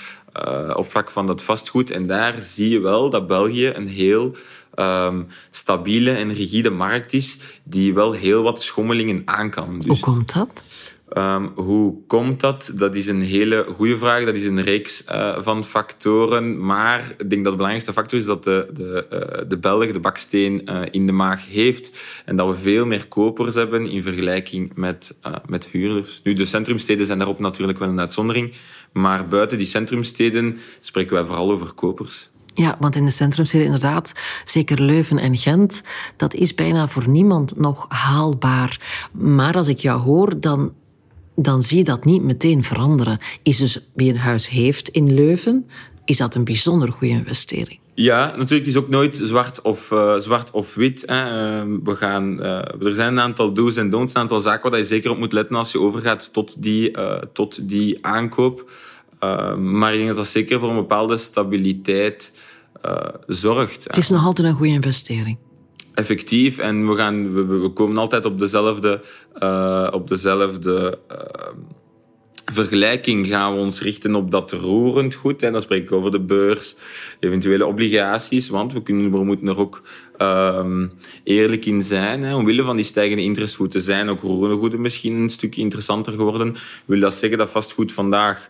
uh, 0.48 0.74
op 0.76 0.90
vlak 0.90 1.10
van 1.10 1.28
dat 1.28 1.44
vastgoed. 1.44 1.92
En 1.92 2.08
daar 2.08 2.42
zie 2.42 2.70
je 2.70 2.80
wel 2.80 3.10
dat 3.10 3.28
België 3.28 3.68
een 3.68 3.88
heel 3.88 4.36
um, 4.76 5.28
stabiele 5.50 6.12
en 6.12 6.34
rigide 6.34 6.70
markt 6.70 7.14
is, 7.14 7.38
die 7.64 7.94
wel 7.94 8.12
heel 8.12 8.44
wat 8.44 8.62
schommelingen 8.62 9.22
aan 9.26 9.50
kan. 9.50 9.80
Dus, 9.80 9.88
Hoe 9.88 10.00
komt 10.00 10.34
dat? 10.34 10.64
Um, 11.14 11.52
hoe 11.56 11.98
komt 12.08 12.40
dat? 12.40 12.72
Dat 12.76 12.96
is 12.96 13.08
een 13.08 13.22
hele 13.22 13.66
goede 13.76 13.98
vraag. 13.98 14.26
Dat 14.26 14.36
is 14.36 14.46
een 14.46 14.64
reeks 14.64 15.04
uh, 15.12 15.36
van 15.40 15.64
factoren. 15.64 16.66
Maar 16.66 17.00
ik 17.18 17.30
denk 17.30 17.44
dat 17.44 17.52
de 17.52 17.58
belangrijkste 17.58 17.94
factor 17.94 18.20
is 18.20 18.26
dat 18.26 18.44
de, 18.44 18.70
de, 18.74 19.08
uh, 19.14 19.50
de 19.50 19.58
Belg 19.58 19.92
de 19.92 20.00
baksteen 20.00 20.62
uh, 20.66 20.82
in 20.92 21.06
de 21.06 21.12
maag 21.12 21.48
heeft. 21.50 22.00
En 22.26 22.36
dat 22.36 22.48
we 22.48 22.56
veel 22.56 22.86
meer 22.86 23.08
kopers 23.08 23.56
hebben 23.56 23.90
in 23.90 24.02
vergelijking 24.02 24.72
met, 24.76 25.16
met 25.46 25.68
huurders. 25.68 26.22
Nu, 26.24 26.34
de 26.34 26.46
centrumsteden 26.46 27.06
zijn 27.06 27.18
daarop 27.18 27.40
natuurlijk 27.40 27.80
wel 27.80 27.90
een 27.90 28.00
uitzondering. 28.00 28.54
Maar 28.92 29.28
buiten 29.28 29.58
die 29.58 29.68
centrumsteden 29.68 30.58
spreken 30.80 31.14
wij 31.14 31.24
vooral 31.24 31.52
over 31.52 31.74
kopers. 31.74 32.30
Ja, 32.54 32.78
want 32.80 32.96
in 32.96 33.06
de 33.06 33.12
centrumsteden 33.12 33.66
inderdaad, 33.66 34.12
zeker 34.44 34.82
Leuven 34.82 35.18
en 35.18 35.38
Gent, 35.38 35.82
dat 36.16 36.34
is 36.34 36.56
bijna 36.56 36.88
voor 36.88 37.10
niemand 37.10 37.58
nog 37.58 37.86
haalbaar. 37.90 39.10
Maar 39.12 39.56
als 39.56 39.68
ik 39.68 39.80
jou 39.80 40.02
hoor, 40.02 40.40
dan 40.40 40.74
dan 41.42 41.62
zie 41.62 41.78
je 41.78 41.84
dat 41.84 42.06
niet 42.06 42.24
meteen 42.24 42.64
veranderen. 42.64 43.20
Is 43.44 43.58
dus 43.58 43.80
wie 43.94 44.12
een 44.12 44.18
huis 44.18 44.50
heeft 44.50 44.90
in 44.90 45.14
Leuven, 45.14 45.66
is 46.06 46.18
dat 46.18 46.36
een 46.36 46.44
bijzonder 46.44 46.92
goede 46.92 47.14
investering. 47.14 47.80
Ja, 47.94 48.26
natuurlijk. 48.26 48.50
Het 48.50 48.68
is 48.68 48.78
ook 48.78 48.90
nooit 48.90 49.20
zwart 49.24 49.62
of, 49.62 49.92
uh, 49.92 50.18
zwart 50.18 50.52
of 50.52 50.76
wit. 50.76 51.04
Hè. 51.06 51.22
Uh, 51.22 51.78
we 51.84 51.96
gaan, 51.96 52.40
uh, 52.40 52.86
er 52.86 52.94
zijn 52.94 53.12
een 53.12 53.20
aantal 53.20 53.54
do's 53.54 53.76
en 53.76 53.90
don'ts, 53.90 54.14
een 54.14 54.22
aantal 54.22 54.40
zaken 54.40 54.70
waar 54.70 54.80
je 54.80 54.86
zeker 54.86 55.12
op 55.12 55.18
moet 55.18 55.34
letten 55.34 55.56
als 55.56 55.72
je 55.72 55.80
overgaat 55.80 56.34
tot 56.34 56.62
die, 56.62 56.96
tot 57.34 57.70
die 57.70 58.06
aankoop. 58.06 58.72
maar 59.60 59.92
ik 59.92 59.98
denk 59.98 60.08
dat 60.08 60.18
dat 60.18 60.28
zeker 60.28 60.60
voor 60.60 60.70
een 60.70 60.76
bepaalde 60.76 61.18
stabiliteit 61.18 62.32
zorgt. 63.28 63.84
Het 63.84 63.98
is 63.98 64.10
nog 64.10 64.26
altijd 64.26 64.48
een 64.48 64.54
goede 64.54 64.74
investering 64.74 65.38
effectief 65.98 66.58
en 66.58 66.90
we, 66.90 66.96
gaan, 66.96 67.34
we, 67.62 67.70
komen 67.70 67.98
altijd 67.98 68.26
op 68.26 68.40
dezelfde, 68.40 69.02
uh, 69.44 69.88
op 69.92 70.08
dezelfde 70.08 71.00
uh, 71.12 71.18
vergelijking. 72.46 73.28
Gaan 73.28 73.54
we 73.54 73.60
ons 73.60 73.82
richten 73.82 74.16
op 74.16 74.32
dat 74.32 74.52
roerend 74.52 75.16
goed. 75.16 75.44
En 75.44 75.52
dan 75.52 75.62
spreek 75.62 75.84
ik 75.84 75.92
over 75.92 76.12
de 76.12 76.20
beurs, 76.20 76.76
eventuele 77.20 77.66
obligaties, 77.66 78.50
want 78.50 78.74
we, 78.74 78.82
kunnen, 78.82 79.12
we 79.12 79.24
moeten 79.24 79.48
er 79.48 79.58
ook 79.58 79.82
um, 80.22 80.92
eerlijk 81.24 81.66
in 81.66 81.82
zijn. 81.82 82.24
Hè. 82.24 82.36
Omwille 82.36 82.64
van 82.64 82.76
die 82.76 82.86
stijgende 82.86 83.24
interestvoeten 83.24 83.82
zijn 83.82 84.10
ook 84.10 84.22
roerende 84.22 84.58
goeden 84.58 84.82
misschien 84.82 85.14
een 85.14 85.30
stukje 85.30 85.62
interessanter 85.62 86.14
geworden. 86.14 86.56
Wil 86.86 87.00
dat 87.00 87.14
zeggen 87.14 87.38
dat 87.38 87.50
vastgoed 87.50 87.92
vandaag 87.92 88.50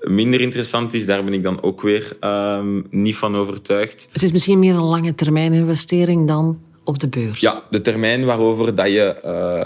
minder 0.00 0.40
interessant 0.40 0.94
is, 0.94 1.06
daar 1.06 1.24
ben 1.24 1.32
ik 1.32 1.42
dan 1.42 1.62
ook 1.62 1.80
weer 1.82 2.16
um, 2.20 2.86
niet 2.90 3.16
van 3.16 3.36
overtuigd. 3.36 4.08
Het 4.12 4.22
is 4.22 4.32
misschien 4.32 4.58
meer 4.58 4.74
een 4.74 4.82
lange 4.82 5.14
termijn 5.14 5.52
investering 5.52 6.26
dan 6.26 6.60
op 6.86 6.98
de 6.98 7.08
beurs. 7.08 7.40
Ja, 7.40 7.62
de 7.70 7.80
termijn 7.80 8.24
waarover 8.24 8.74
dat 8.74 8.88
je, 8.88 9.16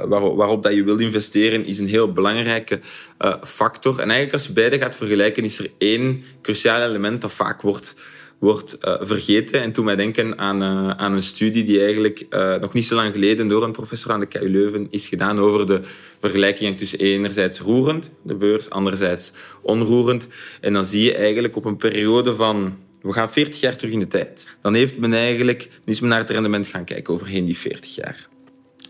waar, 0.09 0.35
waarop 0.35 0.63
dat 0.63 0.75
je 0.75 0.85
wil 0.85 0.99
investeren 0.99 1.67
is 1.67 1.79
een 1.79 1.89
heel 1.89 2.13
belangrijke 2.13 2.81
uh, 3.19 3.35
factor. 3.43 3.93
En 3.93 4.05
eigenlijk 4.05 4.33
als 4.33 4.47
je 4.47 4.53
beide 4.53 4.79
gaat 4.79 4.97
vergelijken, 4.97 5.45
is 5.45 5.59
er 5.59 5.71
één 5.79 6.23
cruciaal 6.43 6.83
element 6.83 7.21
dat 7.21 7.33
vaak 7.33 7.63
wordt, 7.63 7.95
wordt 8.39 8.79
uh, 8.85 8.95
vergeten. 9.01 9.63
En 9.63 9.73
toen 9.73 9.85
mij 9.85 9.97
denken 9.97 10.39
aan, 10.39 10.63
aan 10.99 11.15
een 11.15 11.23
studie 11.23 11.65
die 11.65 11.83
eigenlijk 11.83 12.27
nog 12.61 12.73
niet 12.73 12.87
zo 12.87 12.95
lang 12.95 13.13
geleden 13.13 13.49
door 13.49 13.65
een 13.65 13.73
professor 13.73 14.13
aan 14.13 14.21
de 14.21 14.27
KU 14.27 14.51
Leuven 14.51 14.87
is 14.91 15.09
gedaan 15.09 15.39
over 15.39 15.67
de 15.67 15.81
vergelijking 16.21 16.79
tussen 16.79 16.99
enerzijds 16.99 17.61
roerend, 17.61 18.11
de 18.23 18.35
beurs, 18.35 18.71
anderzijds 18.71 19.33
onroerend. 19.63 20.29
En 20.61 20.73
dan 20.73 20.85
zie 20.85 21.05
je 21.05 21.15
eigenlijk 21.15 21.57
op 21.57 21.65
een 21.65 21.77
periode 21.77 22.35
van 22.35 22.77
we 23.03 23.13
gaan 23.13 23.31
40 23.31 23.61
jaar 23.61 23.77
terug 23.77 23.93
in 23.93 23.99
de 23.99 24.07
tijd. 24.07 24.47
Dan 24.61 24.75
heeft 24.75 24.99
men 24.99 25.13
eigenlijk, 25.13 25.63
dan 25.63 25.95
is 25.95 26.01
men 26.01 26.11
naar 26.11 26.19
het 26.19 26.31
rendement 26.31 26.67
gaan 26.67 26.85
kijken 26.85 27.15
overheen 27.15 27.45
die 27.45 27.57
40 27.57 27.95
jaar. 27.95 28.29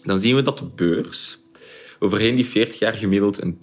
Dan 0.05 0.21
zien 0.21 0.35
we 0.35 0.43
dat 0.43 0.59
de 0.59 0.65
beurs 0.65 1.39
overheen 1.99 2.35
die 2.35 2.47
40 2.47 2.79
jaar 2.79 2.95
gemiddeld 2.95 3.43
een 3.43 3.59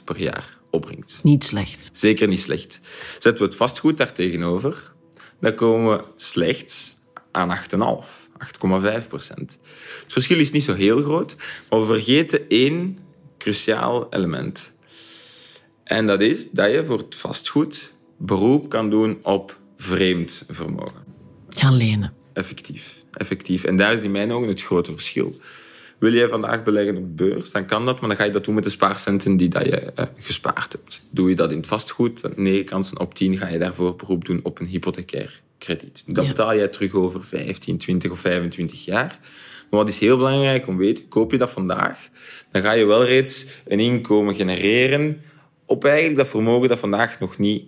10% 0.00 0.04
per 0.04 0.22
jaar 0.22 0.58
opbrengt. 0.70 1.20
Niet 1.22 1.44
slecht. 1.44 1.90
Zeker 1.92 2.28
niet 2.28 2.40
slecht. 2.40 2.80
Zetten 3.12 3.42
we 3.42 3.44
het 3.44 3.56
vastgoed 3.56 3.96
daar 3.96 4.12
tegenover, 4.12 4.92
dan 5.40 5.54
komen 5.54 5.96
we 5.96 6.04
slechts 6.16 6.96
aan 7.30 7.58
8,5. 8.04 8.20
8,5 9.02 9.08
procent. 9.08 9.58
Het 10.02 10.12
verschil 10.12 10.38
is 10.38 10.50
niet 10.50 10.64
zo 10.64 10.74
heel 10.74 11.02
groot, 11.02 11.36
maar 11.70 11.80
we 11.80 11.86
vergeten 11.86 12.48
één 12.48 12.98
cruciaal 13.38 14.06
element. 14.10 14.72
En 15.84 16.06
dat 16.06 16.20
is 16.20 16.50
dat 16.50 16.70
je 16.70 16.84
voor 16.84 16.98
het 16.98 17.14
vastgoed 17.14 17.92
beroep 18.16 18.68
kan 18.68 18.90
doen 18.90 19.18
op 19.22 19.58
vreemd 19.80 20.44
vermogen. 20.48 21.04
Gaan 21.48 21.74
lenen. 21.76 22.12
Effectief. 22.32 23.04
Effectief. 23.12 23.64
En 23.64 23.76
daar 23.76 23.92
is 23.92 24.00
in 24.00 24.10
mijn 24.10 24.32
ogen 24.32 24.48
het 24.48 24.62
grote 24.62 24.92
verschil. 24.92 25.34
Wil 25.98 26.12
jij 26.12 26.28
vandaag 26.28 26.62
beleggen 26.62 26.96
op 26.96 27.16
beurs, 27.16 27.50
dan 27.50 27.66
kan 27.66 27.84
dat, 27.84 28.00
maar 28.00 28.08
dan 28.08 28.18
ga 28.18 28.24
je 28.24 28.30
dat 28.30 28.44
doen 28.44 28.54
met 28.54 28.64
de 28.64 28.70
spaarcenten 28.70 29.36
die 29.36 29.48
dat 29.48 29.64
je 29.64 29.76
eh, 29.76 30.04
gespaard 30.18 30.72
hebt. 30.72 31.02
Doe 31.10 31.28
je 31.28 31.34
dat 31.34 31.50
in 31.50 31.56
het 31.56 31.66
vastgoed, 31.66 32.36
9 32.36 32.64
kansen 32.64 33.00
op 33.00 33.14
10 33.14 33.36
ga 33.36 33.48
je 33.48 33.58
daarvoor 33.58 33.96
beroep 33.96 34.24
doen 34.24 34.40
op 34.42 34.60
een 34.60 34.66
hypothecair 34.66 35.40
krediet. 35.58 36.02
Dat 36.06 36.24
Ja. 36.24 36.30
betaal 36.30 36.54
jij 36.56 36.68
terug 36.68 36.94
over 36.94 37.24
15, 37.24 37.78
20 37.78 38.10
of 38.10 38.20
25 38.20 38.84
jaar. 38.84 39.18
Maar 39.70 39.80
wat 39.80 39.88
is 39.88 39.98
heel 39.98 40.16
belangrijk 40.16 40.66
om 40.66 40.74
te 40.76 40.80
weten, 40.82 41.08
koop 41.08 41.30
je 41.32 41.38
dat 41.38 41.50
vandaag, 41.50 42.08
dan 42.50 42.62
ga 42.62 42.72
je 42.72 42.84
wel 42.84 43.04
reeds 43.04 43.46
een 43.66 43.80
inkomen 43.80 44.34
genereren 44.34 45.20
op 45.66 45.84
eigenlijk 45.84 46.16
dat 46.16 46.28
vermogen 46.28 46.68
dat 46.68 46.78
vandaag 46.78 47.20
nog 47.20 47.38
niet 47.38 47.64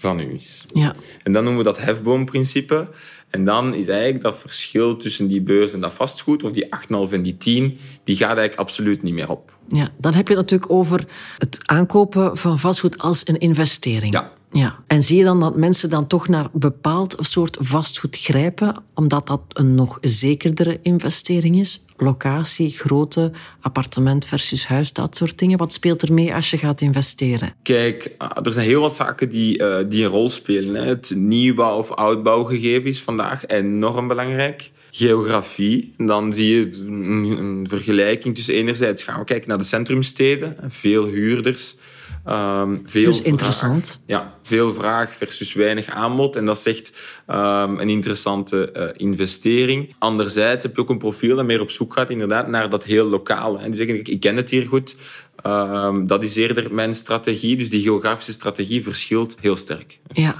van 0.00 0.20
u 0.20 0.34
is. 0.34 0.64
Ja. 0.74 0.94
En 1.22 1.32
dan 1.32 1.44
noemen 1.44 1.64
we 1.64 1.68
dat 1.68 1.80
hefboomprincipe. 1.80 2.88
En 3.30 3.44
dan 3.44 3.74
is 3.74 3.88
eigenlijk 3.88 4.22
dat 4.22 4.38
verschil 4.38 4.96
tussen 4.96 5.28
die 5.28 5.40
beurs 5.40 5.72
en 5.72 5.80
dat 5.80 5.92
vastgoed, 5.92 6.42
of 6.42 6.52
die 6.52 6.64
8,5 6.64 7.12
en 7.12 7.22
die 7.22 7.36
10, 7.36 7.78
die 8.04 8.16
gaat 8.16 8.36
eigenlijk 8.36 8.58
absoluut 8.58 9.02
niet 9.02 9.14
meer 9.14 9.30
op. 9.30 9.52
ja. 9.68 9.88
Dan 9.98 10.14
heb 10.14 10.28
je 10.28 10.34
het 10.34 10.42
natuurlijk 10.42 10.72
over 10.72 11.06
het 11.38 11.60
aankopen 11.64 12.36
van 12.36 12.58
vastgoed 12.58 12.98
als 12.98 13.28
een 13.28 13.38
investering. 13.38 14.14
Ja. 14.14 14.32
Ja. 14.52 14.78
En 14.86 15.02
zie 15.02 15.18
je 15.18 15.24
dan 15.24 15.40
dat 15.40 15.56
mensen 15.56 15.90
dan 15.90 16.06
toch 16.06 16.28
naar 16.28 16.48
bepaald 16.52 17.16
soort 17.18 17.56
vastgoed 17.60 18.16
grijpen, 18.16 18.82
omdat 18.94 19.26
dat 19.26 19.40
een 19.48 19.74
nog 19.74 19.98
zekerdere 20.00 20.78
investering 20.82 21.58
is? 21.58 21.84
Locatie, 22.00 22.70
grootte, 22.70 23.32
appartement 23.60 24.26
versus 24.26 24.66
huis, 24.66 24.92
dat 24.92 25.16
soort 25.16 25.38
dingen. 25.38 25.58
Wat 25.58 25.72
speelt 25.72 26.02
er 26.02 26.12
mee 26.12 26.34
als 26.34 26.50
je 26.50 26.58
gaat 26.58 26.80
investeren? 26.80 27.54
Kijk, 27.62 28.14
ah, 28.18 28.46
er 28.46 28.52
zijn 28.52 28.66
heel 28.66 28.80
wat 28.80 28.96
zaken 28.96 29.28
die, 29.28 29.58
eh, 29.58 29.84
die 29.88 30.04
een 30.04 30.10
rol 30.10 30.28
spelen. 30.28 30.74
Hè. 30.74 30.88
Het 30.88 31.12
nieuwbouw- 31.14 31.76
of 31.76 31.90
oudbouwgegeven 31.90 32.88
is 32.88 33.02
vandaag 33.02 33.46
enorm 33.46 34.08
belangrijk. 34.08 34.70
Geografie, 34.90 35.94
dan 35.96 36.32
zie 36.32 36.56
je 36.56 36.70
een, 36.86 37.24
een 37.24 37.66
vergelijking 37.68 38.34
tussen 38.34 38.54
enerzijds 38.54 39.02
gaan 39.02 39.18
we 39.18 39.24
kijken 39.24 39.48
naar 39.48 39.58
de 39.58 39.64
centrumsteden, 39.64 40.56
veel 40.68 41.06
huurders, 41.06 41.76
ehm, 42.24 42.76
veel 42.84 43.04
Dus 43.04 43.16
vraag. 43.16 43.26
interessant. 43.26 44.02
Ja, 44.06 44.26
veel 44.42 44.72
vraag 44.72 45.14
versus 45.14 45.52
weinig 45.52 45.88
aanbod. 45.88 46.36
En 46.36 46.44
dat 46.44 46.58
is 46.58 46.66
echt 46.66 46.92
een 47.26 47.88
interessante 47.88 48.70
eh, 48.70 48.88
investering. 48.96 49.94
Anderzijds 49.98 50.62
heb 50.62 50.76
je 50.76 50.82
ook 50.82 50.90
een 50.90 50.98
profiel 50.98 51.36
dat 51.36 51.44
meer 51.44 51.60
op 51.60 51.70
zoek 51.70 51.92
gaat 51.92 52.10
inderdaad, 52.10 52.48
naar 52.48 52.70
dat 52.70 52.84
heel 52.84 53.06
lokale. 53.06 53.58
En 53.58 53.64
die 53.64 53.74
zeggen, 53.74 53.98
ik, 53.98 54.08
ik 54.08 54.20
ken 54.20 54.36
het 54.36 54.50
hier 54.50 54.66
goed. 54.66 54.96
Ehm, 55.42 56.06
dat 56.06 56.22
is 56.22 56.36
eerder 56.36 56.74
mijn 56.74 56.94
strategie. 56.94 57.56
Dus 57.56 57.70
die 57.70 57.82
geografische 57.82 58.32
strategie 58.32 58.82
verschilt 58.82 59.36
heel 59.40 59.56
sterk. 59.56 59.98
Ja, 60.12 60.34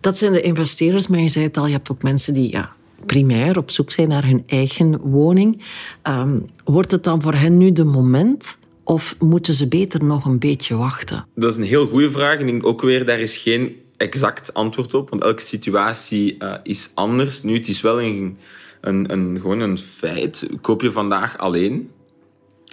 dat 0.00 0.18
zijn 0.18 0.32
de 0.32 0.40
investeerders, 0.40 1.06
maar 1.06 1.20
je 1.20 1.28
zei 1.28 1.44
het 1.44 1.56
al, 1.56 1.66
je 1.66 1.72
hebt 1.72 1.90
ook 1.90 2.02
mensen 2.02 2.34
die 2.34 2.50
ja, 2.50 2.72
primair 3.06 3.58
op 3.58 3.70
zoek 3.70 3.90
zijn 3.90 4.08
naar 4.08 4.24
hun 4.24 4.42
eigen 4.46 5.00
woning. 5.00 5.62
Ehm, 6.02 6.38
wordt 6.64 6.90
het 6.90 7.04
dan 7.04 7.22
voor 7.22 7.34
hen 7.34 7.58
nu 7.58 7.72
de 7.72 7.84
moment 7.84 8.58
of 8.90 9.16
moeten 9.18 9.54
ze 9.54 9.68
beter 9.68 10.04
nog 10.04 10.24
een 10.24 10.38
beetje 10.38 10.76
wachten? 10.76 11.26
Dat 11.34 11.50
is 11.50 11.56
een 11.56 11.62
heel 11.62 11.86
goede 11.86 12.10
vraag. 12.10 12.34
En 12.34 12.40
ik 12.40 12.46
denk 12.46 12.66
ook 12.66 12.82
weer, 12.82 13.06
daar 13.06 13.20
is 13.20 13.36
geen 13.36 13.76
exact 13.96 14.54
antwoord 14.54 14.94
op. 14.94 15.10
Want 15.10 15.22
elke 15.22 15.42
situatie 15.42 16.36
eh, 16.38 16.54
is 16.62 16.90
anders. 16.94 17.42
Nu, 17.42 17.54
het 17.54 17.68
is 17.68 17.80
wel 17.80 18.02
een, 18.02 18.38
een, 18.80 19.12
een, 19.12 19.38
gewoon 19.40 19.60
een 19.60 19.78
feit. 19.78 20.46
Koop 20.60 20.82
je 20.82 20.92
vandaag 20.92 21.38
alleen, 21.38 21.90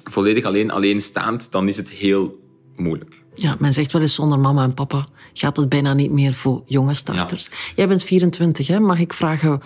volledig 0.03 0.43
alleen, 0.43 0.71
alleenstaand, 0.71 1.51
dan 1.51 1.67
is 1.67 1.77
het 1.77 1.89
heel 1.89 2.39
moeilijk. 2.75 3.24
Ja, 3.33 3.55
men 3.59 3.74
zegt 3.74 3.91
wel 3.91 4.01
eens 4.01 4.15
zonder 4.15 4.39
mama 4.39 4.63
en 4.63 4.74
papa 4.74 5.07
gaat 5.33 5.57
het 5.57 5.69
bijna 5.69 5.93
niet 5.93 6.12
meer 6.12 6.33
voor 6.33 6.63
jonge 6.65 6.93
starters. 6.93 7.50
Jij 7.75 7.88
bent 7.88 8.03
24, 8.03 8.67
hè? 8.67 8.79
mag 8.79 9.00
ik 9.00 9.13
vragen 9.13 9.62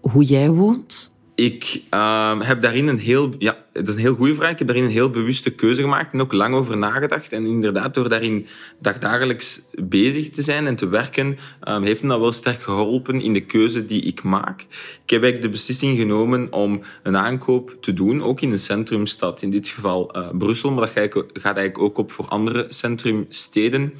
hoe 0.00 0.24
jij 0.24 0.50
woont? 0.50 1.14
Ik 1.36 1.82
ehm, 1.90 2.40
heb 2.40 2.62
daarin 2.62 2.86
een 2.88 2.98
heel... 2.98 3.34
Ja, 3.38 3.64
dat 3.72 3.88
is 3.88 3.94
een 3.94 4.00
heel 4.00 4.14
goede 4.14 4.34
vraag. 4.34 4.50
Ik 4.50 4.58
heb 4.58 4.66
daarin 4.66 4.84
een 4.84 4.90
heel 4.90 5.10
bewuste 5.10 5.50
keuze 5.50 5.82
gemaakt 5.82 6.12
en 6.12 6.20
ook 6.20 6.32
lang 6.32 6.54
over 6.54 6.76
nagedacht. 6.76 7.32
En 7.32 7.46
inderdaad, 7.46 7.94
door 7.94 8.08
daarin 8.08 8.46
dagdagelijks 8.80 9.62
bezig 9.74 10.28
te 10.30 10.42
zijn 10.42 10.66
en 10.66 10.76
te 10.76 10.88
werken, 10.88 11.38
ehm, 11.60 11.82
heeft 11.82 12.02
me 12.02 12.08
dat 12.08 12.20
wel 12.20 12.32
sterk 12.32 12.62
geholpen 12.62 13.20
in 13.20 13.32
de 13.32 13.40
keuze 13.40 13.84
die 13.84 14.02
ik 14.02 14.22
maak. 14.22 14.60
Ik 14.60 15.10
heb 15.10 15.22
eigenlijk 15.22 15.42
de 15.42 15.48
beslissing 15.48 15.98
genomen 15.98 16.52
om 16.52 16.82
een 17.02 17.16
aankoop 17.16 17.76
te 17.80 17.92
doen, 17.92 18.22
ook 18.22 18.40
in 18.40 18.50
een 18.50 18.58
centrumstad, 18.58 19.42
in 19.42 19.50
dit 19.50 19.68
geval 19.68 20.12
eh, 20.12 20.28
Brussel, 20.32 20.70
maar 20.70 20.80
dat 20.84 20.90
ga 20.90 21.00
ik- 21.00 21.12
gaat 21.32 21.56
eigenlijk 21.56 21.78
ook 21.78 21.98
op 21.98 22.12
voor 22.12 22.28
andere 22.28 22.66
centrumsteden. 22.68 23.92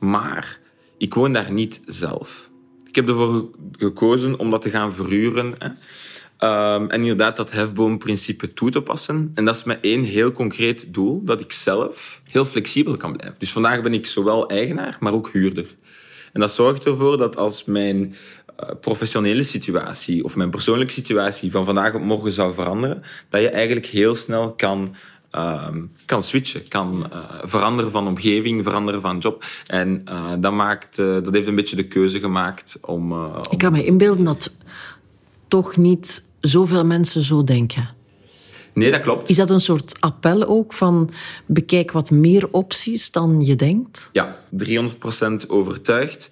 Maar 0.00 0.58
ik 0.98 1.14
woon 1.14 1.32
daar 1.32 1.52
niet 1.52 1.80
zelf. 1.86 2.50
Ik 2.88 2.94
heb 2.94 3.08
ervoor 3.08 3.32
ge- 3.34 3.48
gekozen 3.78 4.38
om 4.38 4.50
dat 4.50 4.62
te 4.62 4.70
gaan 4.70 4.92
verhuren. 4.92 5.54
Hè. 5.58 5.68
Ehm, 6.38 6.86
en 6.88 7.00
inderdaad 7.00 7.36
dat 7.36 7.52
hefboomprincipe 7.52 8.52
toe 8.54 8.70
te 8.70 8.82
passen. 8.82 9.30
En 9.34 9.44
dat 9.44 9.56
is 9.56 9.64
met 9.64 9.78
één 9.80 10.02
heel 10.02 10.32
concreet 10.32 10.94
doel, 10.94 11.24
dat 11.24 11.40
ik 11.40 11.52
zelf 11.52 12.20
heel 12.30 12.44
flexibel 12.44 12.96
kan 12.96 13.12
blijven. 13.12 13.38
Dus 13.38 13.52
vandaag 13.52 13.82
ben 13.82 13.94
ik 13.94 14.06
zowel 14.06 14.48
eigenaar, 14.48 14.96
maar 15.00 15.12
ook 15.12 15.30
huurder. 15.32 15.66
En 16.32 16.40
dat 16.40 16.52
zorgt 16.52 16.84
ervoor 16.84 17.16
dat 17.16 17.36
als 17.36 17.64
mijn 17.64 18.14
eh, 18.56 18.68
professionele 18.80 19.42
situatie 19.42 20.24
of 20.24 20.36
mijn 20.36 20.50
persoonlijke 20.50 20.92
situatie 20.92 21.50
van 21.50 21.64
vandaag 21.64 21.94
op 21.94 22.02
morgen 22.02 22.32
zou 22.32 22.54
veranderen, 22.54 23.02
dat 23.28 23.40
je 23.40 23.48
eigenlijk 23.48 23.86
heel 23.86 24.14
snel 24.14 24.52
kan, 24.54 24.94
ehm, 25.30 25.80
kan 26.06 26.22
switchen, 26.22 26.68
kan 26.68 27.12
eh, 27.12 27.18
veranderen 27.42 27.90
van 27.90 28.06
omgeving, 28.06 28.64
veranderen 28.64 29.00
van 29.00 29.18
job. 29.18 29.44
En 29.66 30.02
eh, 30.04 30.32
dat, 30.38 30.52
maakt, 30.52 30.98
eh, 30.98 31.06
dat 31.06 31.34
heeft 31.34 31.46
een 31.46 31.54
beetje 31.54 31.76
de 31.76 31.86
keuze 31.86 32.20
gemaakt 32.20 32.78
om... 32.82 33.12
om- 33.12 33.32
Ik 33.50 33.58
kan 33.58 33.72
me 33.72 33.84
inbeelden 33.84 34.24
dat 34.24 34.54
toch 35.48 35.76
niet 35.76 36.24
zoveel 36.40 36.84
mensen 36.84 37.22
zo 37.22 37.44
denken. 37.44 37.96
Nee, 38.74 38.90
dat 38.90 39.00
klopt. 39.00 39.28
Is 39.28 39.36
dat 39.36 39.50
een 39.50 39.60
soort 39.60 40.00
appel 40.00 40.44
ook 40.44 40.72
van 40.72 41.10
bekijk 41.46 41.90
wat 41.92 42.10
meer 42.10 42.48
opties 42.50 43.10
dan 43.10 43.40
je 43.44 43.56
denkt? 43.56 44.10
Ja, 44.12 44.36
300% 44.64 45.46
overtuigd. 45.48 46.30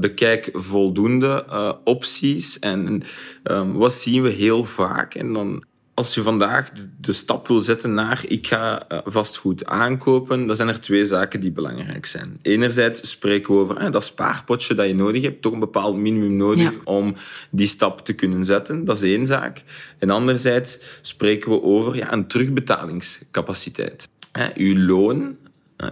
Bekijk 0.00 0.50
voldoende 0.52 1.46
opties. 1.84 2.58
En 2.58 3.02
ehm, 3.42 3.72
wat 3.72 3.92
zien 3.92 4.22
we 4.22 4.28
heel 4.30 4.64
vaak? 4.64 5.14
En 5.14 5.32
dan, 5.32 5.62
als 5.98 6.14
je 6.14 6.22
vandaag 6.22 6.70
de, 7.00 7.12
stap 7.12 7.48
wil 7.48 7.60
zetten 7.60 7.94
naar 7.94 8.24
ik 8.28 8.46
ga 8.46 8.88
eh, 8.88 8.98
vastgoed 9.04 9.64
aankopen, 9.66 10.46
dan 10.46 10.56
zijn 10.56 10.68
er 10.68 10.80
twee 10.80 11.06
zaken 11.06 11.40
die 11.40 11.52
belangrijk 11.52 12.06
zijn. 12.06 12.38
Enerzijds 12.42 13.10
spreken 13.10 13.54
we 13.54 13.60
over 13.60 13.76
eh, 13.76 13.90
dat 13.92 14.04
spaarpotje 14.04 14.74
dat 14.74 14.86
je 14.86 14.94
nodig 14.94 15.22
hebt, 15.22 15.42
toch 15.42 15.52
een 15.52 15.58
bepaald 15.58 15.96
minimum 15.96 16.36
nodig 16.36 16.62
Ja. 16.72 16.80
om 16.84 17.14
die 17.50 17.66
stap 17.66 18.04
te 18.04 18.12
kunnen 18.12 18.44
zetten. 18.44 18.84
Dat 18.84 18.96
is 19.02 19.02
één 19.02 19.26
zaak. 19.26 19.62
En 19.98 20.10
anderzijds 20.10 20.78
spreken 21.00 21.50
we 21.50 21.62
over 21.62 21.96
ja, 21.96 22.12
een 22.12 22.26
terugbetalingscapaciteit. 22.26 24.08
Hè, 24.32 24.46
uw 24.54 24.78
loon, 24.86 25.36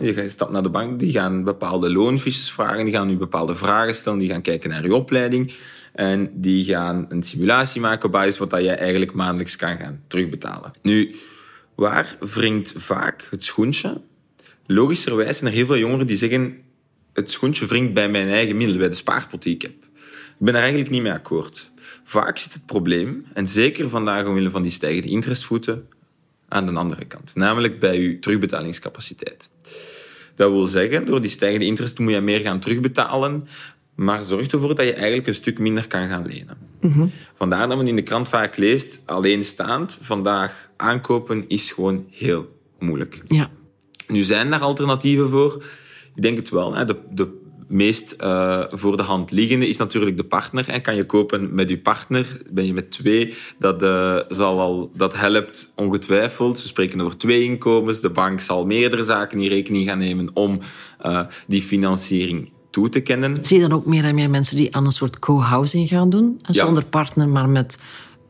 je 0.00 0.14
gaat- 0.14 0.30
stapt 0.30 0.52
naar 0.52 0.62
de 0.62 0.70
bank, 0.70 0.98
die 0.98 1.12
gaan 1.12 1.44
bepaalde 1.44 1.92
loonfiches 1.92 2.50
vragen, 2.52 2.84
die 2.84 2.94
gaan 2.94 3.10
u 3.10 3.16
bepaalde 3.16 3.54
vragen 3.54 3.94
stellen, 3.94 4.18
die 4.18 4.28
gaan 4.30 4.42
kijken 4.42 4.70
naar 4.70 4.84
uw 4.84 4.94
opleiding 4.94 5.52
en 5.96 6.30
die 6.34 6.64
gaan 6.64 7.06
een 7.08 7.22
simulatie 7.22 7.80
maken 7.80 8.04
op 8.04 8.12
basis 8.12 8.38
wat 8.38 8.50
dat 8.50 8.62
jij 8.62 8.78
eigenlijk 8.78 9.12
maandelijks 9.12 9.56
kan 9.56 9.76
gaan 9.78 10.00
terugbetalen. 10.06 10.72
Nu, 10.82 11.14
waar 11.74 12.16
wringt 12.20 12.72
vaak 12.76 13.26
het 13.30 13.44
schoentje? 13.44 14.00
Logischerwijs 14.66 15.38
zijn 15.38 15.50
er 15.50 15.56
heel 15.56 15.66
veel 15.66 15.78
jongeren 15.78 16.06
die 16.06 16.16
zeggen 16.16 16.58
het 17.12 17.30
schoentje 17.30 17.66
wringt 17.66 17.94
bij 17.94 18.08
mijn 18.08 18.28
eigen 18.28 18.56
middelen, 18.56 18.80
bij 18.80 18.88
de 18.88 18.94
spaarpot 18.94 19.42
die 19.42 19.54
ik 19.54 19.62
heb. 19.62 19.72
Ik 19.72 20.44
ben 20.44 20.52
daar 20.52 20.62
eigenlijk 20.62 20.90
niet 20.90 21.02
mee 21.02 21.12
akkoord. 21.12 21.70
Vaak 22.04 22.38
zit 22.38 22.52
het 22.52 22.66
probleem, 22.66 23.26
en 23.32 23.48
zeker 23.48 23.88
vandaag 23.88 24.26
omwille 24.26 24.50
van 24.50 24.62
die 24.62 24.70
stijgende 24.70 25.08
interestvoeten, 25.08 25.88
aan 26.48 26.66
de 26.66 26.72
andere 26.72 27.04
kant. 27.04 27.34
Namelijk 27.34 27.78
bij 27.78 27.98
uw 27.98 28.18
terugbetalingscapaciteit. 28.18 29.50
Dat 30.34 30.50
wil 30.50 30.66
zeggen, 30.66 31.04
door 31.04 31.20
die 31.20 31.30
stijgende 31.30 31.64
interest 31.64 31.98
moet 31.98 32.12
je 32.12 32.20
meer 32.20 32.40
gaan 32.40 32.60
terugbetalen, 32.60 33.48
maar 33.96 34.24
zorg 34.24 34.46
ervoor 34.46 34.74
dat 34.74 34.84
je 34.84 34.92
eigenlijk 34.92 35.26
een 35.26 35.34
stuk 35.34 35.58
minder 35.58 35.86
kan 35.86 36.08
gaan 36.08 36.26
lenen. 36.26 36.58
Vandaar 37.34 37.68
dat 37.68 37.76
men 37.76 37.86
in 37.86 37.96
de 37.96 38.02
krant 38.02 38.28
vaak 38.28 38.56
leest, 38.56 39.02
alleenstaand, 39.06 39.98
vandaag 40.00 40.70
aankopen 40.76 41.44
is 41.48 41.72
gewoon 41.72 42.06
heel 42.10 42.48
moeilijk. 42.78 43.20
Ja. 43.24 43.50
Nu 44.08 44.22
zijn 44.22 44.50
daar 44.50 44.60
alternatieven 44.60 45.30
voor. 45.30 45.64
Ik 46.14 46.22
denk 46.22 46.36
het 46.36 46.50
wel. 46.50 46.74
Hè. 46.74 46.84
De, 46.84 46.96
de 47.10 47.44
meest 47.68 48.16
uh, 48.20 48.62
voor 48.68 48.96
de 48.96 49.02
hand 49.02 49.30
liggende 49.30 49.68
is 49.68 49.76
natuurlijk 49.76 50.16
de 50.16 50.24
partner. 50.24 50.68
En 50.68 50.82
kan 50.82 50.96
je 50.96 51.04
kopen 51.04 51.54
met 51.54 51.68
je 51.68 51.78
partner, 51.78 52.40
ben 52.50 52.66
je 52.66 52.72
met 52.72 52.90
twee, 52.90 53.34
dat, 53.58 53.82
uh, 53.82 54.18
zal 54.28 54.60
al, 54.60 54.90
dat 54.96 55.14
helpt 55.16 55.72
ongetwijfeld. 55.74 56.62
We 56.62 56.68
spreken 56.68 57.00
over 57.00 57.16
twee 57.16 57.42
inkomens. 57.42 58.00
De 58.00 58.10
bank 58.10 58.40
zal 58.40 58.66
meerdere 58.66 59.04
zaken 59.04 59.40
in 59.40 59.48
rekening 59.48 59.88
gaan 59.88 59.98
nemen 59.98 60.30
om 60.34 60.60
uh, 61.06 61.20
die 61.46 61.62
financiering 61.62 62.50
toe 62.76 62.88
te 62.88 63.00
kennen. 63.00 63.44
Zie 63.44 63.56
je 63.56 63.68
dan 63.68 63.78
ook 63.78 63.86
meer 63.86 64.04
en 64.04 64.14
meer 64.14 64.30
mensen 64.30 64.56
die 64.56 64.76
aan 64.76 64.84
een 64.84 64.90
soort 64.90 65.18
co-housing 65.18 65.88
gaan 65.88 66.10
doen? 66.10 66.36
Zonder 66.48 66.86
partner, 66.86 67.28
maar 67.28 67.48
met 67.48 67.78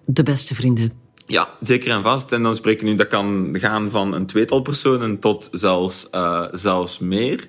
de 0.05 0.23
beste 0.23 0.55
vrienden 0.55 0.93
ja, 1.27 1.49
zeker 1.61 1.91
en 1.91 2.03
vast. 2.03 2.33
En 2.33 2.43
dan 2.43 2.57
spreken 2.57 2.85
we 2.85 2.91
nu, 2.91 2.97
dat 2.97 3.07
kan 3.07 3.49
gaan 3.53 3.91
van 3.91 4.13
een 4.13 4.27
tweetal 4.27 4.61
personen 4.61 5.19
tot 5.19 5.49
zelfs, 5.53 6.09
uh, 6.15 6.45
zelfs 6.53 6.99
meer. 6.99 7.49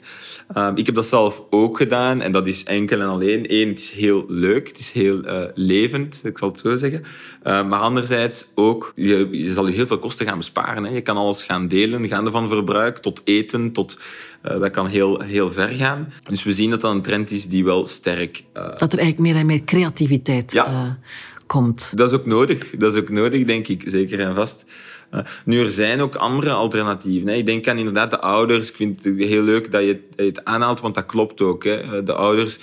Uh, 0.58 0.72
ik 0.76 0.86
heb 0.86 0.96
dat 0.96 1.06
zelf 1.06 1.44
ook 1.50 1.78
gedaan 1.78 2.22
en 2.22 2.32
dat 2.32 2.48
is 2.48 2.64
enkel 2.64 3.00
en 3.00 3.08
alleen. 3.08 3.46
Eén, 3.48 3.68
het 3.68 3.80
is 3.80 3.92
heel 3.92 4.26
leuk, 4.28 4.68
het 4.68 4.80
is 4.80 4.92
heel 4.92 5.26
uh, 5.26 5.44
levend, 5.54 6.22
ik 6.24 6.38
zal 6.38 6.48
het 6.48 6.60
zo 6.60 6.76
zeggen. 6.76 7.04
maar 7.44 7.80
anderzijds 7.80 8.46
ook, 8.56 8.92
je, 8.96 9.28
je, 9.32 9.54
zal 9.54 9.68
je 9.68 9.74
heel 9.74 9.88
veel 9.88 10.00
kosten 10.00 10.26
gaan 10.26 10.38
besparen. 10.38 10.84
Hè. 10.84 10.90
Je 10.90 11.02
kan 11.02 11.18
alles 11.18 11.44
gaan 11.44 11.68
delen, 11.68 12.08
gaande 12.08 12.32
van 12.32 12.50
verbruik 12.50 12.98
tot 12.98 13.22
eten, 13.24 13.72
tot 13.72 14.00
dat 14.42 14.72
kan 14.72 14.88
heel, 14.88 15.20
heel 15.20 15.52
ver 15.52 15.68
gaan. 15.68 16.14
Dus 16.30 16.44
we 16.44 16.54
zien 16.54 16.70
dat 16.70 16.82
dat 16.82 16.92
een 16.92 17.02
trend 17.02 17.32
is 17.32 17.48
die 17.48 17.64
wel 17.64 17.86
sterk... 17.86 18.44
dat 18.54 18.94
er 18.94 19.00
eigenlijk 19.00 19.20
meer 19.20 19.36
en 19.36 19.46
meer 19.46 19.64
creativiteit 19.64 20.52
ja 20.52 21.00
komt. 21.48 21.98
Dat 21.98 22.12
is 22.12 22.18
ook 22.18 22.26
nodig. 22.26 22.70
Dat 22.70 22.94
is 22.94 23.02
ook 23.02 23.10
nodig, 23.10 23.44
denk 23.44 23.68
ik, 23.68 23.84
zeker 23.86 24.20
en 24.20 24.36
vast. 24.36 24.66
Uh, 25.14 25.20
nu, 25.46 25.60
er 25.60 25.70
zijn 25.70 26.02
ook 26.02 26.16
andere 26.16 26.52
alternatieven. 26.52 27.28
Hè. 27.28 27.36
Ik 27.36 27.46
denk 27.46 27.68
aan 27.68 27.78
inderdaad 27.78 28.12
de 28.12 28.20
ouders. 28.20 28.70
Ik 28.70 28.76
vind 28.76 29.04
het 29.04 29.18
heel 29.18 29.42
leuk 29.42 29.72
dat 29.72 29.84
je, 29.84 30.02
dat 30.10 30.26
je 30.26 30.32
het 30.32 30.46
aanhaalt, 30.46 30.82
want 30.82 30.96
dat 30.96 31.06
klopt 31.06 31.42
ook. 31.42 31.64
Hè. 31.64 31.76
Eh, 31.76 32.06
de 32.06 32.14
ouders 32.14 32.58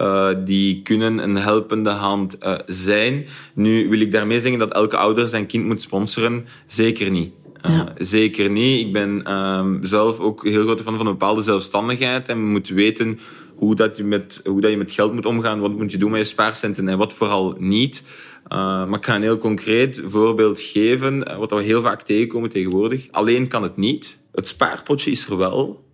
uh, 0.00 0.28
die 0.44 0.82
kunnen 0.82 1.18
een 1.18 1.36
helpende 1.36 1.90
hand 1.90 2.36
uh, 2.42 2.58
zijn. 2.66 3.26
Nu 3.54 3.88
wil 3.88 4.00
ik 4.00 4.12
daarmee 4.12 4.40
zeggen 4.40 4.58
dat 4.58 4.72
elke 4.72 4.96
ouder 4.96 5.28
zijn 5.28 5.46
kind 5.46 5.64
moet 5.64 5.80
sponsoren. 5.80 6.46
Zeker 6.66 7.10
niet. 7.10 7.32
Ja. 7.62 7.92
Zeker 7.98 8.50
niet. 8.50 8.86
Ik 8.86 8.92
ben 8.92 9.24
ehm, 9.24 9.84
zelf 9.84 10.18
ook 10.18 10.44
heel 10.44 10.62
groot 10.62 10.80
fan 10.80 10.96
van 10.96 11.06
een 11.06 11.12
bepaalde 11.12 11.42
zelfstandigheid 11.42 12.28
en 12.28 12.44
moet 12.44 12.68
weten 12.68 13.18
hoe, 13.58 13.74
dat 13.74 13.96
je 13.96 14.04
met, 14.04 14.40
hoe 14.44 14.60
dat 14.60 14.70
je 14.70 14.76
met 14.76 14.92
geld 14.92 15.12
moet 15.12 15.26
omgaan, 15.26 15.60
wat 15.60 15.76
moet 15.76 15.92
je 15.92 15.98
doen 15.98 16.10
met 16.10 16.20
je 16.20 16.26
spaarcenten 16.26 16.88
en 16.88 16.98
wat 16.98 17.12
vooral 17.12 17.54
niet. 17.58 18.02
Uh, 18.48 18.58
maar 18.58 18.98
ik 18.98 19.04
ga 19.04 19.14
een 19.14 19.22
heel 19.22 19.38
concreet 19.38 20.02
voorbeeld 20.04 20.60
geven, 20.60 21.24
eh, 21.24 21.36
wat 21.36 21.50
we 21.50 21.62
heel 21.62 21.82
vaak 21.82 22.02
tegenkomen 22.02 22.50
tegenwoordig. 22.50 23.08
Alleen 23.10 23.48
kan 23.48 23.62
het 23.62 23.76
niet. 23.76 24.18
Het 24.32 24.46
spaarpotje 24.46 25.10
is 25.10 25.26
er 25.26 25.36
wel, 25.36 25.84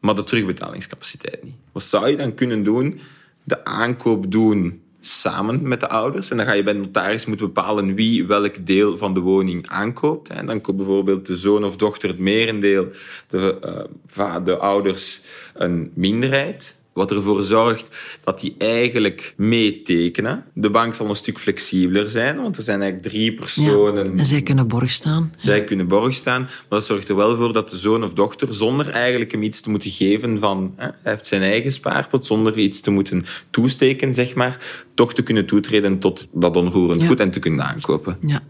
maar 0.00 0.14
de 0.14 0.24
terugbetalingscapaciteit 0.24 1.42
niet. 1.42 1.54
Wat 1.72 1.82
zou 1.82 2.08
je 2.08 2.16
dan 2.16 2.34
kunnen 2.34 2.62
doen? 2.62 3.00
De 3.44 3.64
aankoop 3.64 4.30
doen 4.30 4.80
samen 5.00 5.68
met 5.68 5.80
de 5.80 5.88
ouders. 5.88 6.30
En 6.30 6.36
dan 6.36 6.46
ga 6.46 6.52
je 6.52 6.62
bij 6.62 6.72
de 6.72 6.78
notaris 6.78 7.26
moeten 7.26 7.46
bepalen 7.46 7.94
wie 7.94 8.26
welk 8.26 8.66
deel 8.66 8.98
van 8.98 9.14
de 9.14 9.20
woning 9.20 9.68
aankoopt. 9.68 10.28
En 10.28 10.46
dan 10.46 10.60
koopt 10.60 10.76
bijvoorbeeld 10.76 11.26
de 11.26 11.36
zoon 11.36 11.64
of 11.64 11.76
dochter 11.76 12.08
het 12.08 12.18
merendeel, 12.18 12.88
de, 13.28 13.58
uh, 14.18 14.36
de 14.44 14.56
ouders 14.56 15.20
een 15.54 15.90
minderheid. 15.94 16.75
Wat 16.96 17.10
ervoor 17.10 17.42
zorgt 17.42 17.96
dat 18.24 18.40
die 18.40 18.54
eigenlijk 18.58 19.34
meetekenen. 19.36 20.44
De 20.54 20.70
bank 20.70 20.94
zal 20.94 21.08
een 21.08 21.16
stuk 21.16 21.38
flexibeler 21.38 22.08
zijn, 22.08 22.36
want 22.42 22.56
er 22.56 22.62
zijn 22.62 22.82
eigenlijk 22.82 23.12
drie 23.12 23.34
personen. 23.34 24.04
Ja, 24.04 24.18
en 24.18 24.24
zij 24.24 24.42
kunnen 24.42 24.68
borg 24.68 24.90
staan. 24.90 25.32
Zij 25.34 25.64
kunnen 25.64 25.88
borg 25.88 26.14
staan, 26.14 26.40
maar 26.42 26.64
dat 26.68 26.84
zorgt 26.84 27.08
er 27.08 27.16
wel 27.16 27.36
voor 27.36 27.52
dat 27.52 27.70
de 27.70 27.76
zoon 27.76 28.04
of 28.04 28.12
dochter, 28.12 28.54
zonder 28.54 28.88
eigenlijk 28.88 29.32
hem 29.32 29.42
iets 29.42 29.60
te 29.60 29.70
moeten 29.70 29.90
geven 29.90 30.38
van... 30.38 30.72
Hè, 30.76 30.84
hij 30.84 30.94
heeft 31.02 31.26
zijn 31.26 31.42
eigen 31.42 31.72
spaarpot, 31.72 32.26
zonder 32.26 32.58
iets 32.58 32.80
te 32.80 32.90
moeten 32.90 33.26
toesteken, 33.50 34.14
zeg 34.14 34.34
maar, 34.34 34.84
toch 34.94 35.14
te 35.14 35.22
kunnen 35.22 35.46
toetreden 35.46 35.98
tot 35.98 36.28
dat 36.32 36.56
onroerend 36.56 37.04
goed 37.04 37.20
en 37.20 37.30
te 37.30 37.38
kunnen 37.38 37.66
aankopen. 37.66 38.16
Ja, 38.26 38.40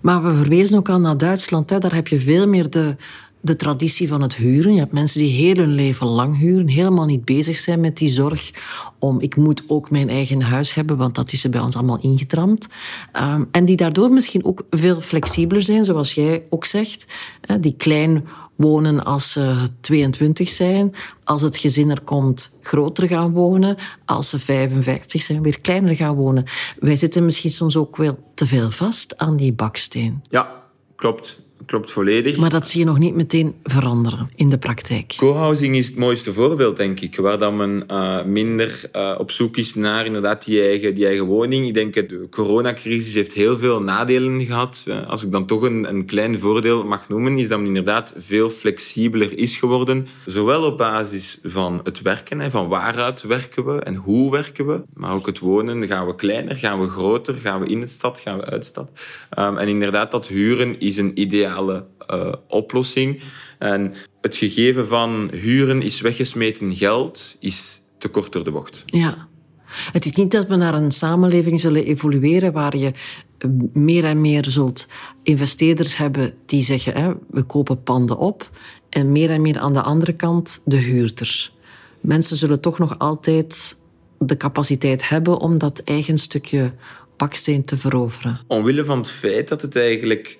maar 0.00 0.22
we 0.22 0.34
verwezen 0.34 0.78
ook 0.78 0.88
al 0.88 1.00
naar 1.00 1.18
Duitsland. 1.18 1.70
Hè. 1.70 1.78
Daar 1.78 1.94
heb 1.94 2.08
je 2.08 2.20
veel 2.20 2.46
meer 2.46 2.70
de 2.70 2.96
de 3.44 3.56
traditie 3.56 4.08
van 4.08 4.22
het 4.22 4.34
huren. 4.34 4.72
Je 4.72 4.78
hebt 4.78 4.92
mensen 4.92 5.20
die 5.20 5.32
heel 5.32 5.54
hun 5.54 5.74
leven 5.74 6.06
lang 6.06 6.38
huren, 6.38 6.68
helemaal 6.68 7.04
niet 7.04 7.24
bezig 7.24 7.56
zijn 7.56 7.80
met 7.80 7.96
die 7.96 8.08
zorg 8.08 8.50
om 8.98 9.20
ik 9.20 9.36
moet 9.36 9.64
ook 9.66 9.90
mijn 9.90 10.08
eigen 10.08 10.42
huis 10.42 10.74
hebben, 10.74 10.96
want 10.96 11.14
dat 11.14 11.32
is 11.32 11.48
bij 11.48 11.60
ons 11.60 11.76
allemaal 11.76 12.00
ingetramd. 12.00 12.66
Um, 13.12 13.48
en 13.50 13.64
die 13.64 13.76
daardoor 13.76 14.10
misschien 14.10 14.44
ook 14.44 14.64
veel 14.70 15.00
flexibeler 15.00 15.62
zijn, 15.62 15.84
zoals 15.84 16.14
jij 16.14 16.42
ook 16.50 16.64
zegt. 16.64 17.14
Die 17.60 17.74
klein 17.76 18.26
wonen 18.56 19.04
als 19.04 19.32
ze 19.32 19.68
22 19.80 20.48
zijn, 20.48 20.94
als 21.24 21.42
het 21.42 21.56
gezin 21.56 21.90
er 21.90 22.00
komt, 22.00 22.58
groter 22.60 23.08
gaan 23.08 23.32
wonen, 23.32 23.76
als 24.04 24.28
ze 24.28 24.38
55 24.38 25.22
zijn, 25.22 25.42
weer 25.42 25.60
kleiner 25.60 25.96
gaan 25.96 26.14
wonen. 26.14 26.44
Wij 26.78 26.96
zitten 26.96 27.24
misschien 27.24 27.50
soms 27.50 27.76
ook 27.76 27.96
wel 27.96 28.18
te 28.34 28.46
veel 28.46 28.70
vast 28.70 29.18
aan 29.18 29.36
die 29.36 29.52
baksteen. 29.52 30.22
Ja, 30.28 30.62
klopt 30.96 31.42
klopt 31.66 31.90
volledig. 31.90 32.36
Maar 32.36 32.50
dat 32.50 32.68
zie 32.68 32.80
je 32.80 32.86
nog 32.86 32.98
niet 32.98 33.14
meteen 33.14 33.54
veranderen 33.62 34.30
in 34.34 34.48
de 34.48 34.58
praktijk. 34.58 35.14
Co-housing 35.16 35.76
is 35.76 35.86
het 35.86 35.96
mooiste 35.96 36.32
voorbeeld, 36.32 36.76
denk 36.76 37.00
ik. 37.00 37.16
Waar 37.16 37.38
dan 37.38 37.56
men 37.56 37.84
uh, 37.90 38.24
minder 38.24 38.90
uh, 38.96 39.14
op 39.18 39.30
zoek 39.30 39.56
is 39.56 39.74
naar 39.74 40.06
inderdaad 40.06 40.44
die 40.44 40.60
eigen, 40.60 40.94
die 40.94 41.06
eigen 41.06 41.24
woning. 41.24 41.66
Ik 41.66 41.74
denk 41.74 41.94
dat 41.94 42.08
de 42.08 42.26
coronacrisis 42.30 43.14
heeft 43.14 43.32
heel 43.32 43.58
veel 43.58 43.82
nadelen 43.82 44.44
gehad. 44.44 44.84
Als 45.06 45.24
ik 45.24 45.32
dan 45.32 45.46
toch 45.46 45.62
een, 45.62 45.88
een 45.88 46.04
klein 46.04 46.38
voordeel 46.38 46.84
mag 46.84 47.08
noemen, 47.08 47.38
is 47.38 47.48
dat 47.48 47.58
men 47.58 47.66
inderdaad 47.66 48.12
veel 48.16 48.50
flexibeler 48.50 49.38
is 49.38 49.56
geworden. 49.56 50.06
Zowel 50.24 50.62
op 50.64 50.78
basis 50.78 51.38
van 51.42 51.80
het 51.82 52.02
werken, 52.02 52.40
hè, 52.40 52.50
van 52.50 52.68
waaruit 52.68 53.22
werken 53.22 53.64
we 53.64 53.80
en 53.80 53.94
hoe 53.94 54.30
werken 54.30 54.66
we. 54.66 54.82
Maar 54.94 55.14
ook 55.14 55.26
het 55.26 55.38
wonen. 55.38 55.86
Gaan 55.86 56.06
we 56.06 56.14
kleiner, 56.14 56.56
gaan 56.56 56.80
we 56.80 56.86
groter, 56.86 57.34
gaan 57.34 57.60
we 57.60 57.66
in 57.66 57.80
de 57.80 57.86
stad, 57.86 58.18
gaan 58.18 58.38
we 58.38 58.44
uit 58.44 58.60
de 58.60 58.66
stad. 58.66 58.90
Um, 59.38 59.56
en 59.56 59.68
inderdaad, 59.68 60.10
dat 60.10 60.28
huren 60.28 60.80
is 60.80 60.96
een 60.96 61.20
ideaal 61.20 61.53
ideale 61.54 61.86
uh, 62.10 62.32
oplossing. 62.48 63.20
En 63.58 63.94
het 64.20 64.36
gegeven 64.36 64.86
van 64.86 65.30
huren 65.32 65.82
is 65.82 66.00
weggesmeten 66.00 66.76
geld 66.76 67.36
is 67.40 67.82
te 67.98 68.08
kort 68.08 68.32
door 68.32 68.44
de 68.44 68.50
bocht. 68.50 68.82
Ja. 68.86 69.28
Het 69.92 70.04
is 70.04 70.12
niet 70.12 70.30
dat 70.30 70.46
we 70.46 70.56
naar 70.56 70.74
een 70.74 70.90
samenleving 70.90 71.60
zullen 71.60 71.84
evolueren 71.84 72.52
waar 72.52 72.76
je 72.76 72.92
meer 73.72 74.04
en 74.04 74.20
meer 74.20 74.44
zult 74.48 74.88
investeerders 75.22 75.96
hebben 75.96 76.34
die 76.46 76.62
zeggen 76.62 76.94
hè, 76.94 77.12
we 77.30 77.42
kopen 77.42 77.82
panden 77.82 78.18
op 78.18 78.50
en 78.90 79.12
meer 79.12 79.30
en 79.30 79.40
meer 79.40 79.58
aan 79.58 79.72
de 79.72 79.82
andere 79.82 80.12
kant 80.12 80.60
de 80.64 80.76
huurder. 80.76 81.52
Mensen 82.00 82.36
zullen 82.36 82.60
toch 82.60 82.78
nog 82.78 82.98
altijd 82.98 83.76
de 84.18 84.36
capaciteit 84.36 85.08
hebben 85.08 85.38
om 85.38 85.58
dat 85.58 85.78
eigen 85.84 86.18
stukje 86.18 86.72
baksteen 87.16 87.64
te 87.64 87.76
veroveren. 87.76 88.40
Omwille 88.46 88.84
van 88.84 88.98
het 88.98 89.10
feit 89.10 89.48
dat 89.48 89.62
het 89.62 89.76
eigenlijk 89.76 90.38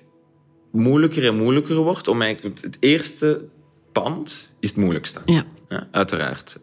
moeilijker 0.75 1.25
en 1.25 1.35
moeilijker 1.35 1.75
wordt 1.75 2.07
om 2.07 2.21
eigenlijk... 2.21 2.61
Het 2.61 2.77
eerste 2.79 3.45
pand 3.91 4.53
is 4.59 4.69
het 4.69 4.77
moeilijkste. 4.77 5.21
Ja. 5.25 5.45
ja 5.67 5.87
uiteraard. 5.91 6.57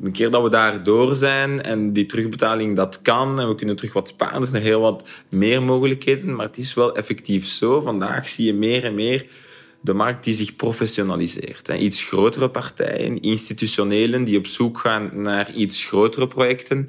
Een 0.00 0.12
keer 0.12 0.30
dat 0.30 0.42
we 0.42 0.50
daar 0.50 0.82
door 0.82 1.16
zijn 1.16 1.62
en 1.62 1.92
die 1.92 2.06
terugbetaling 2.06 2.76
dat 2.76 3.02
kan 3.02 3.40
en 3.40 3.48
we 3.48 3.54
kunnen 3.54 3.76
terug 3.76 3.92
wat 3.92 4.08
sparen, 4.08 4.40
er 4.40 4.46
zijn 4.46 4.62
heel 4.62 4.80
wat 4.80 5.08
meer 5.28 5.62
mogelijkheden, 5.62 6.34
maar 6.34 6.46
het 6.46 6.56
is 6.56 6.74
wel 6.74 6.94
effectief 6.94 7.46
zo. 7.46 7.80
Vandaag 7.80 8.28
zie 8.28 8.46
je 8.46 8.54
meer 8.54 8.84
en 8.84 8.94
meer 8.94 9.26
de 9.80 9.92
markt 9.92 10.24
die 10.24 10.34
zich 10.34 10.56
professionaliseert. 10.56 11.68
Iets 11.68 12.04
grotere 12.04 12.50
partijen, 12.50 13.20
institutionelen 13.20 14.24
die 14.24 14.38
op 14.38 14.46
zoek 14.46 14.78
gaan 14.78 15.10
naar 15.12 15.52
iets 15.52 15.84
grotere 15.84 16.28
projecten 16.28 16.88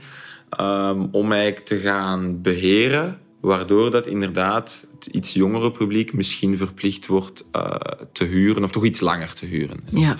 um, 0.60 1.08
om 1.12 1.32
eigenlijk 1.32 1.66
te 1.66 1.80
gaan 1.80 2.42
beheren 2.42 3.20
waardoor 3.46 3.92
dat 3.92 4.08
inderdaad 4.08 4.86
het 4.94 5.06
iets 5.06 5.34
jongere 5.34 5.72
publiek 5.72 6.14
misschien 6.14 6.58
verplicht 6.58 7.08
wordt 7.08 7.46
uh, 7.56 7.70
te 8.12 8.24
huren 8.24 8.64
of 8.64 8.72
toch 8.72 8.86
iets 8.86 9.00
langer 9.00 9.34
te 9.34 9.46
huren. 9.46 9.80
Ja. 9.90 10.16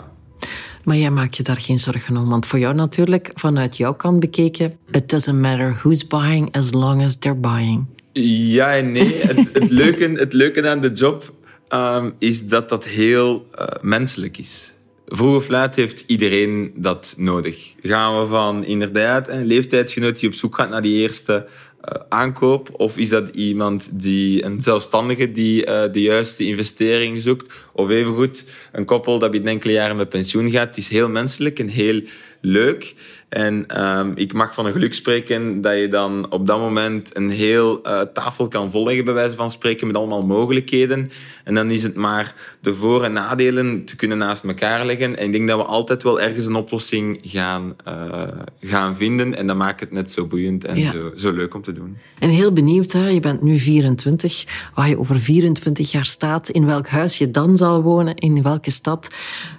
Maar 0.84 0.96
jij 0.96 1.12
maakt 1.12 1.38
je 1.38 1.44
daar 1.44 1.62
geen 1.62 1.80
zorgen 1.80 2.18
om, 2.18 2.30
want 2.30 2.46
voor 2.46 2.60
jou 2.60 2.76
natuurlijk, 2.76 3.32
vanuit 3.34 3.78
jouw 3.78 3.94
kant 3.94 4.20
bekeken, 4.20 4.78
it 4.92 5.10
doesn't 5.10 5.42
matter 5.42 5.74
who's 5.74 6.08
buying 6.08 6.56
as 6.56 6.72
long 6.72 7.04
as 7.04 7.16
they're 7.16 7.40
buying. 7.40 7.86
Ja 8.12 8.76
en 8.76 8.92
nee. 8.92 9.16
Het, 9.28 9.50
het, 9.54 9.70
leuke, 9.70 10.12
het 10.12 10.34
leuke 10.34 10.70
aan 10.70 10.82
de 10.82 10.92
job 10.92 11.34
um, 11.70 12.14
is 12.20 12.48
dat 12.48 12.70
dat 12.70 12.86
heel 12.86 13.48
uh, 13.60 13.66
menselijk 13.82 14.38
is. 14.38 14.75
Vroeg 15.08 15.36
of 15.36 15.48
laat 15.48 15.76
heeft 15.76 16.04
iedereen 16.08 16.74
dat 16.76 17.14
nodig. 17.18 17.74
Gaan 17.82 18.20
we 18.20 18.28
van 18.28 18.64
inderdaad 18.64 19.30
een 19.30 19.46
leeftijdsgenoot 19.46 20.20
die 20.20 20.30
op 20.30 20.36
zoek 20.36 20.56
gaat 20.56 20.70
naar 20.70 20.82
die 20.82 21.02
eerste 21.02 21.46
uh, 21.46 22.02
aankoop? 22.10 22.70
Of 22.72 22.98
is 22.98 23.10
dat 23.10 23.30
iemand 23.30 24.02
die 24.02 24.46
een 24.46 24.62
zelfstandige 24.62 25.32
die 25.32 25.68
uh, 25.68 25.84
de 25.92 26.02
juiste 26.02 26.46
investering 26.46 27.22
zoekt? 27.22 27.54
Of 27.74 27.90
evengoed 27.90 28.44
een 28.72 28.86
koppel 28.86 29.20
dat 29.20 29.32
binnen 29.32 29.50
enkele 29.50 29.74
jaren 29.74 29.96
met 29.96 30.10
pensioen 30.10 30.50
gaat? 30.50 30.68
Het 30.68 30.78
is 30.78 30.90
heel 30.90 31.10
menselijk 31.10 31.60
en 31.60 31.68
heel 31.68 32.02
leuk. 32.46 32.96
En 33.30 33.68
ehm, 33.68 34.12
ik 34.16 34.34
mag 34.34 34.54
van 34.54 34.66
een 34.66 34.72
geluk 34.72 34.94
spreken 34.94 35.62
dat 35.62 35.78
je 35.78 35.88
dan 35.88 36.32
op 36.32 36.48
dat 36.48 36.60
moment 36.60 37.18
een 37.18 37.30
heel 37.30 37.88
uh, 37.88 38.02
tafel 38.02 38.48
kan 38.48 38.72
volleggen, 38.72 39.06
bij 39.06 39.14
wijze 39.14 39.36
van 39.36 39.50
spreken, 39.50 39.88
met 39.88 39.96
allemaal 39.96 40.24
mogelijkheden. 40.24 41.12
En 41.44 41.54
dan 41.54 41.72
is 41.72 41.84
het 41.84 41.96
maar 41.96 42.36
de 42.62 42.74
voor- 42.74 43.04
en 43.04 43.14
nadelen 43.14 43.86
te 43.86 43.96
kunnen 43.96 44.18
naast 44.18 44.44
elkaar 44.44 44.86
leggen. 44.86 45.18
En 45.18 45.26
ik 45.26 45.32
denk 45.32 45.48
dat 45.48 45.58
we 45.58 45.66
altijd 45.66 46.04
wel 46.04 46.22
ergens 46.22 46.46
een 46.46 46.56
oplossing 46.56 47.20
gaan, 47.22 47.76
uh, 47.88 48.24
gaan 48.62 48.96
vinden. 48.96 49.38
En 49.38 49.48
dat 49.48 49.56
maakt 49.56 49.80
het 49.80 49.92
net 49.92 50.12
zo 50.12 50.26
boeiend 50.26 50.66
en 50.66 50.78
zo, 50.78 51.12
zo 51.16 51.32
leuk 51.32 51.56
om 51.56 51.62
te 51.62 51.74
doen. 51.74 51.98
En 52.20 52.30
heel 52.30 52.52
benieuwd, 52.52 52.92
hè? 52.92 53.08
je 53.08 53.20
bent 53.20 53.42
nu 53.42 53.58
24, 53.58 54.46
waar 54.76 54.90
je 54.90 55.00
over 55.00 55.20
24 55.20 55.92
jaar 55.92 56.06
staat, 56.06 56.50
in 56.50 56.66
welk 56.66 56.88
huis 56.88 57.18
je 57.18 57.32
dan 57.32 57.58
zal 57.58 57.82
wonen, 57.82 58.16
in 58.16 58.42
welke 58.42 58.72
stad. 58.72 59.10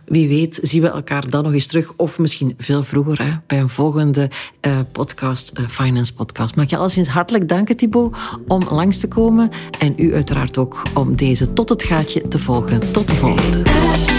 Wie 0.04 0.28
weet 0.28 0.58
zien 0.62 0.82
we 0.82 0.88
elkaar 0.88 1.30
dan 1.30 1.44
nog 1.44 1.52
eens 1.52 1.66
terug, 1.66 1.92
of 1.96 2.18
misschien 2.18 2.54
vroeger, 2.84 3.22
hè? 3.22 3.30
bij 3.46 3.60
een 3.60 3.68
volgende 3.68 4.30
uh, 4.66 4.78
podcast, 4.92 5.58
uh, 5.58 5.68
Finance 5.68 6.14
Podcast. 6.14 6.56
Mag 6.56 6.70
je 6.70 6.76
alleszins 6.76 7.08
hartelijk 7.08 7.48
danken, 7.48 7.76
Thibaut, 7.76 8.16
om 8.46 8.62
langs 8.70 9.00
te 9.00 9.08
komen. 9.08 9.50
En 9.78 9.94
u 9.96 10.14
uiteraard 10.14 10.58
ook 10.58 10.82
om 10.94 11.16
deze 11.16 11.52
tot 11.52 11.68
het 11.68 11.82
gaatje 11.82 12.28
te 12.28 12.38
volgen. 12.38 12.92
Tot 12.92 13.08
de 13.08 13.14
volgende. 13.14 14.15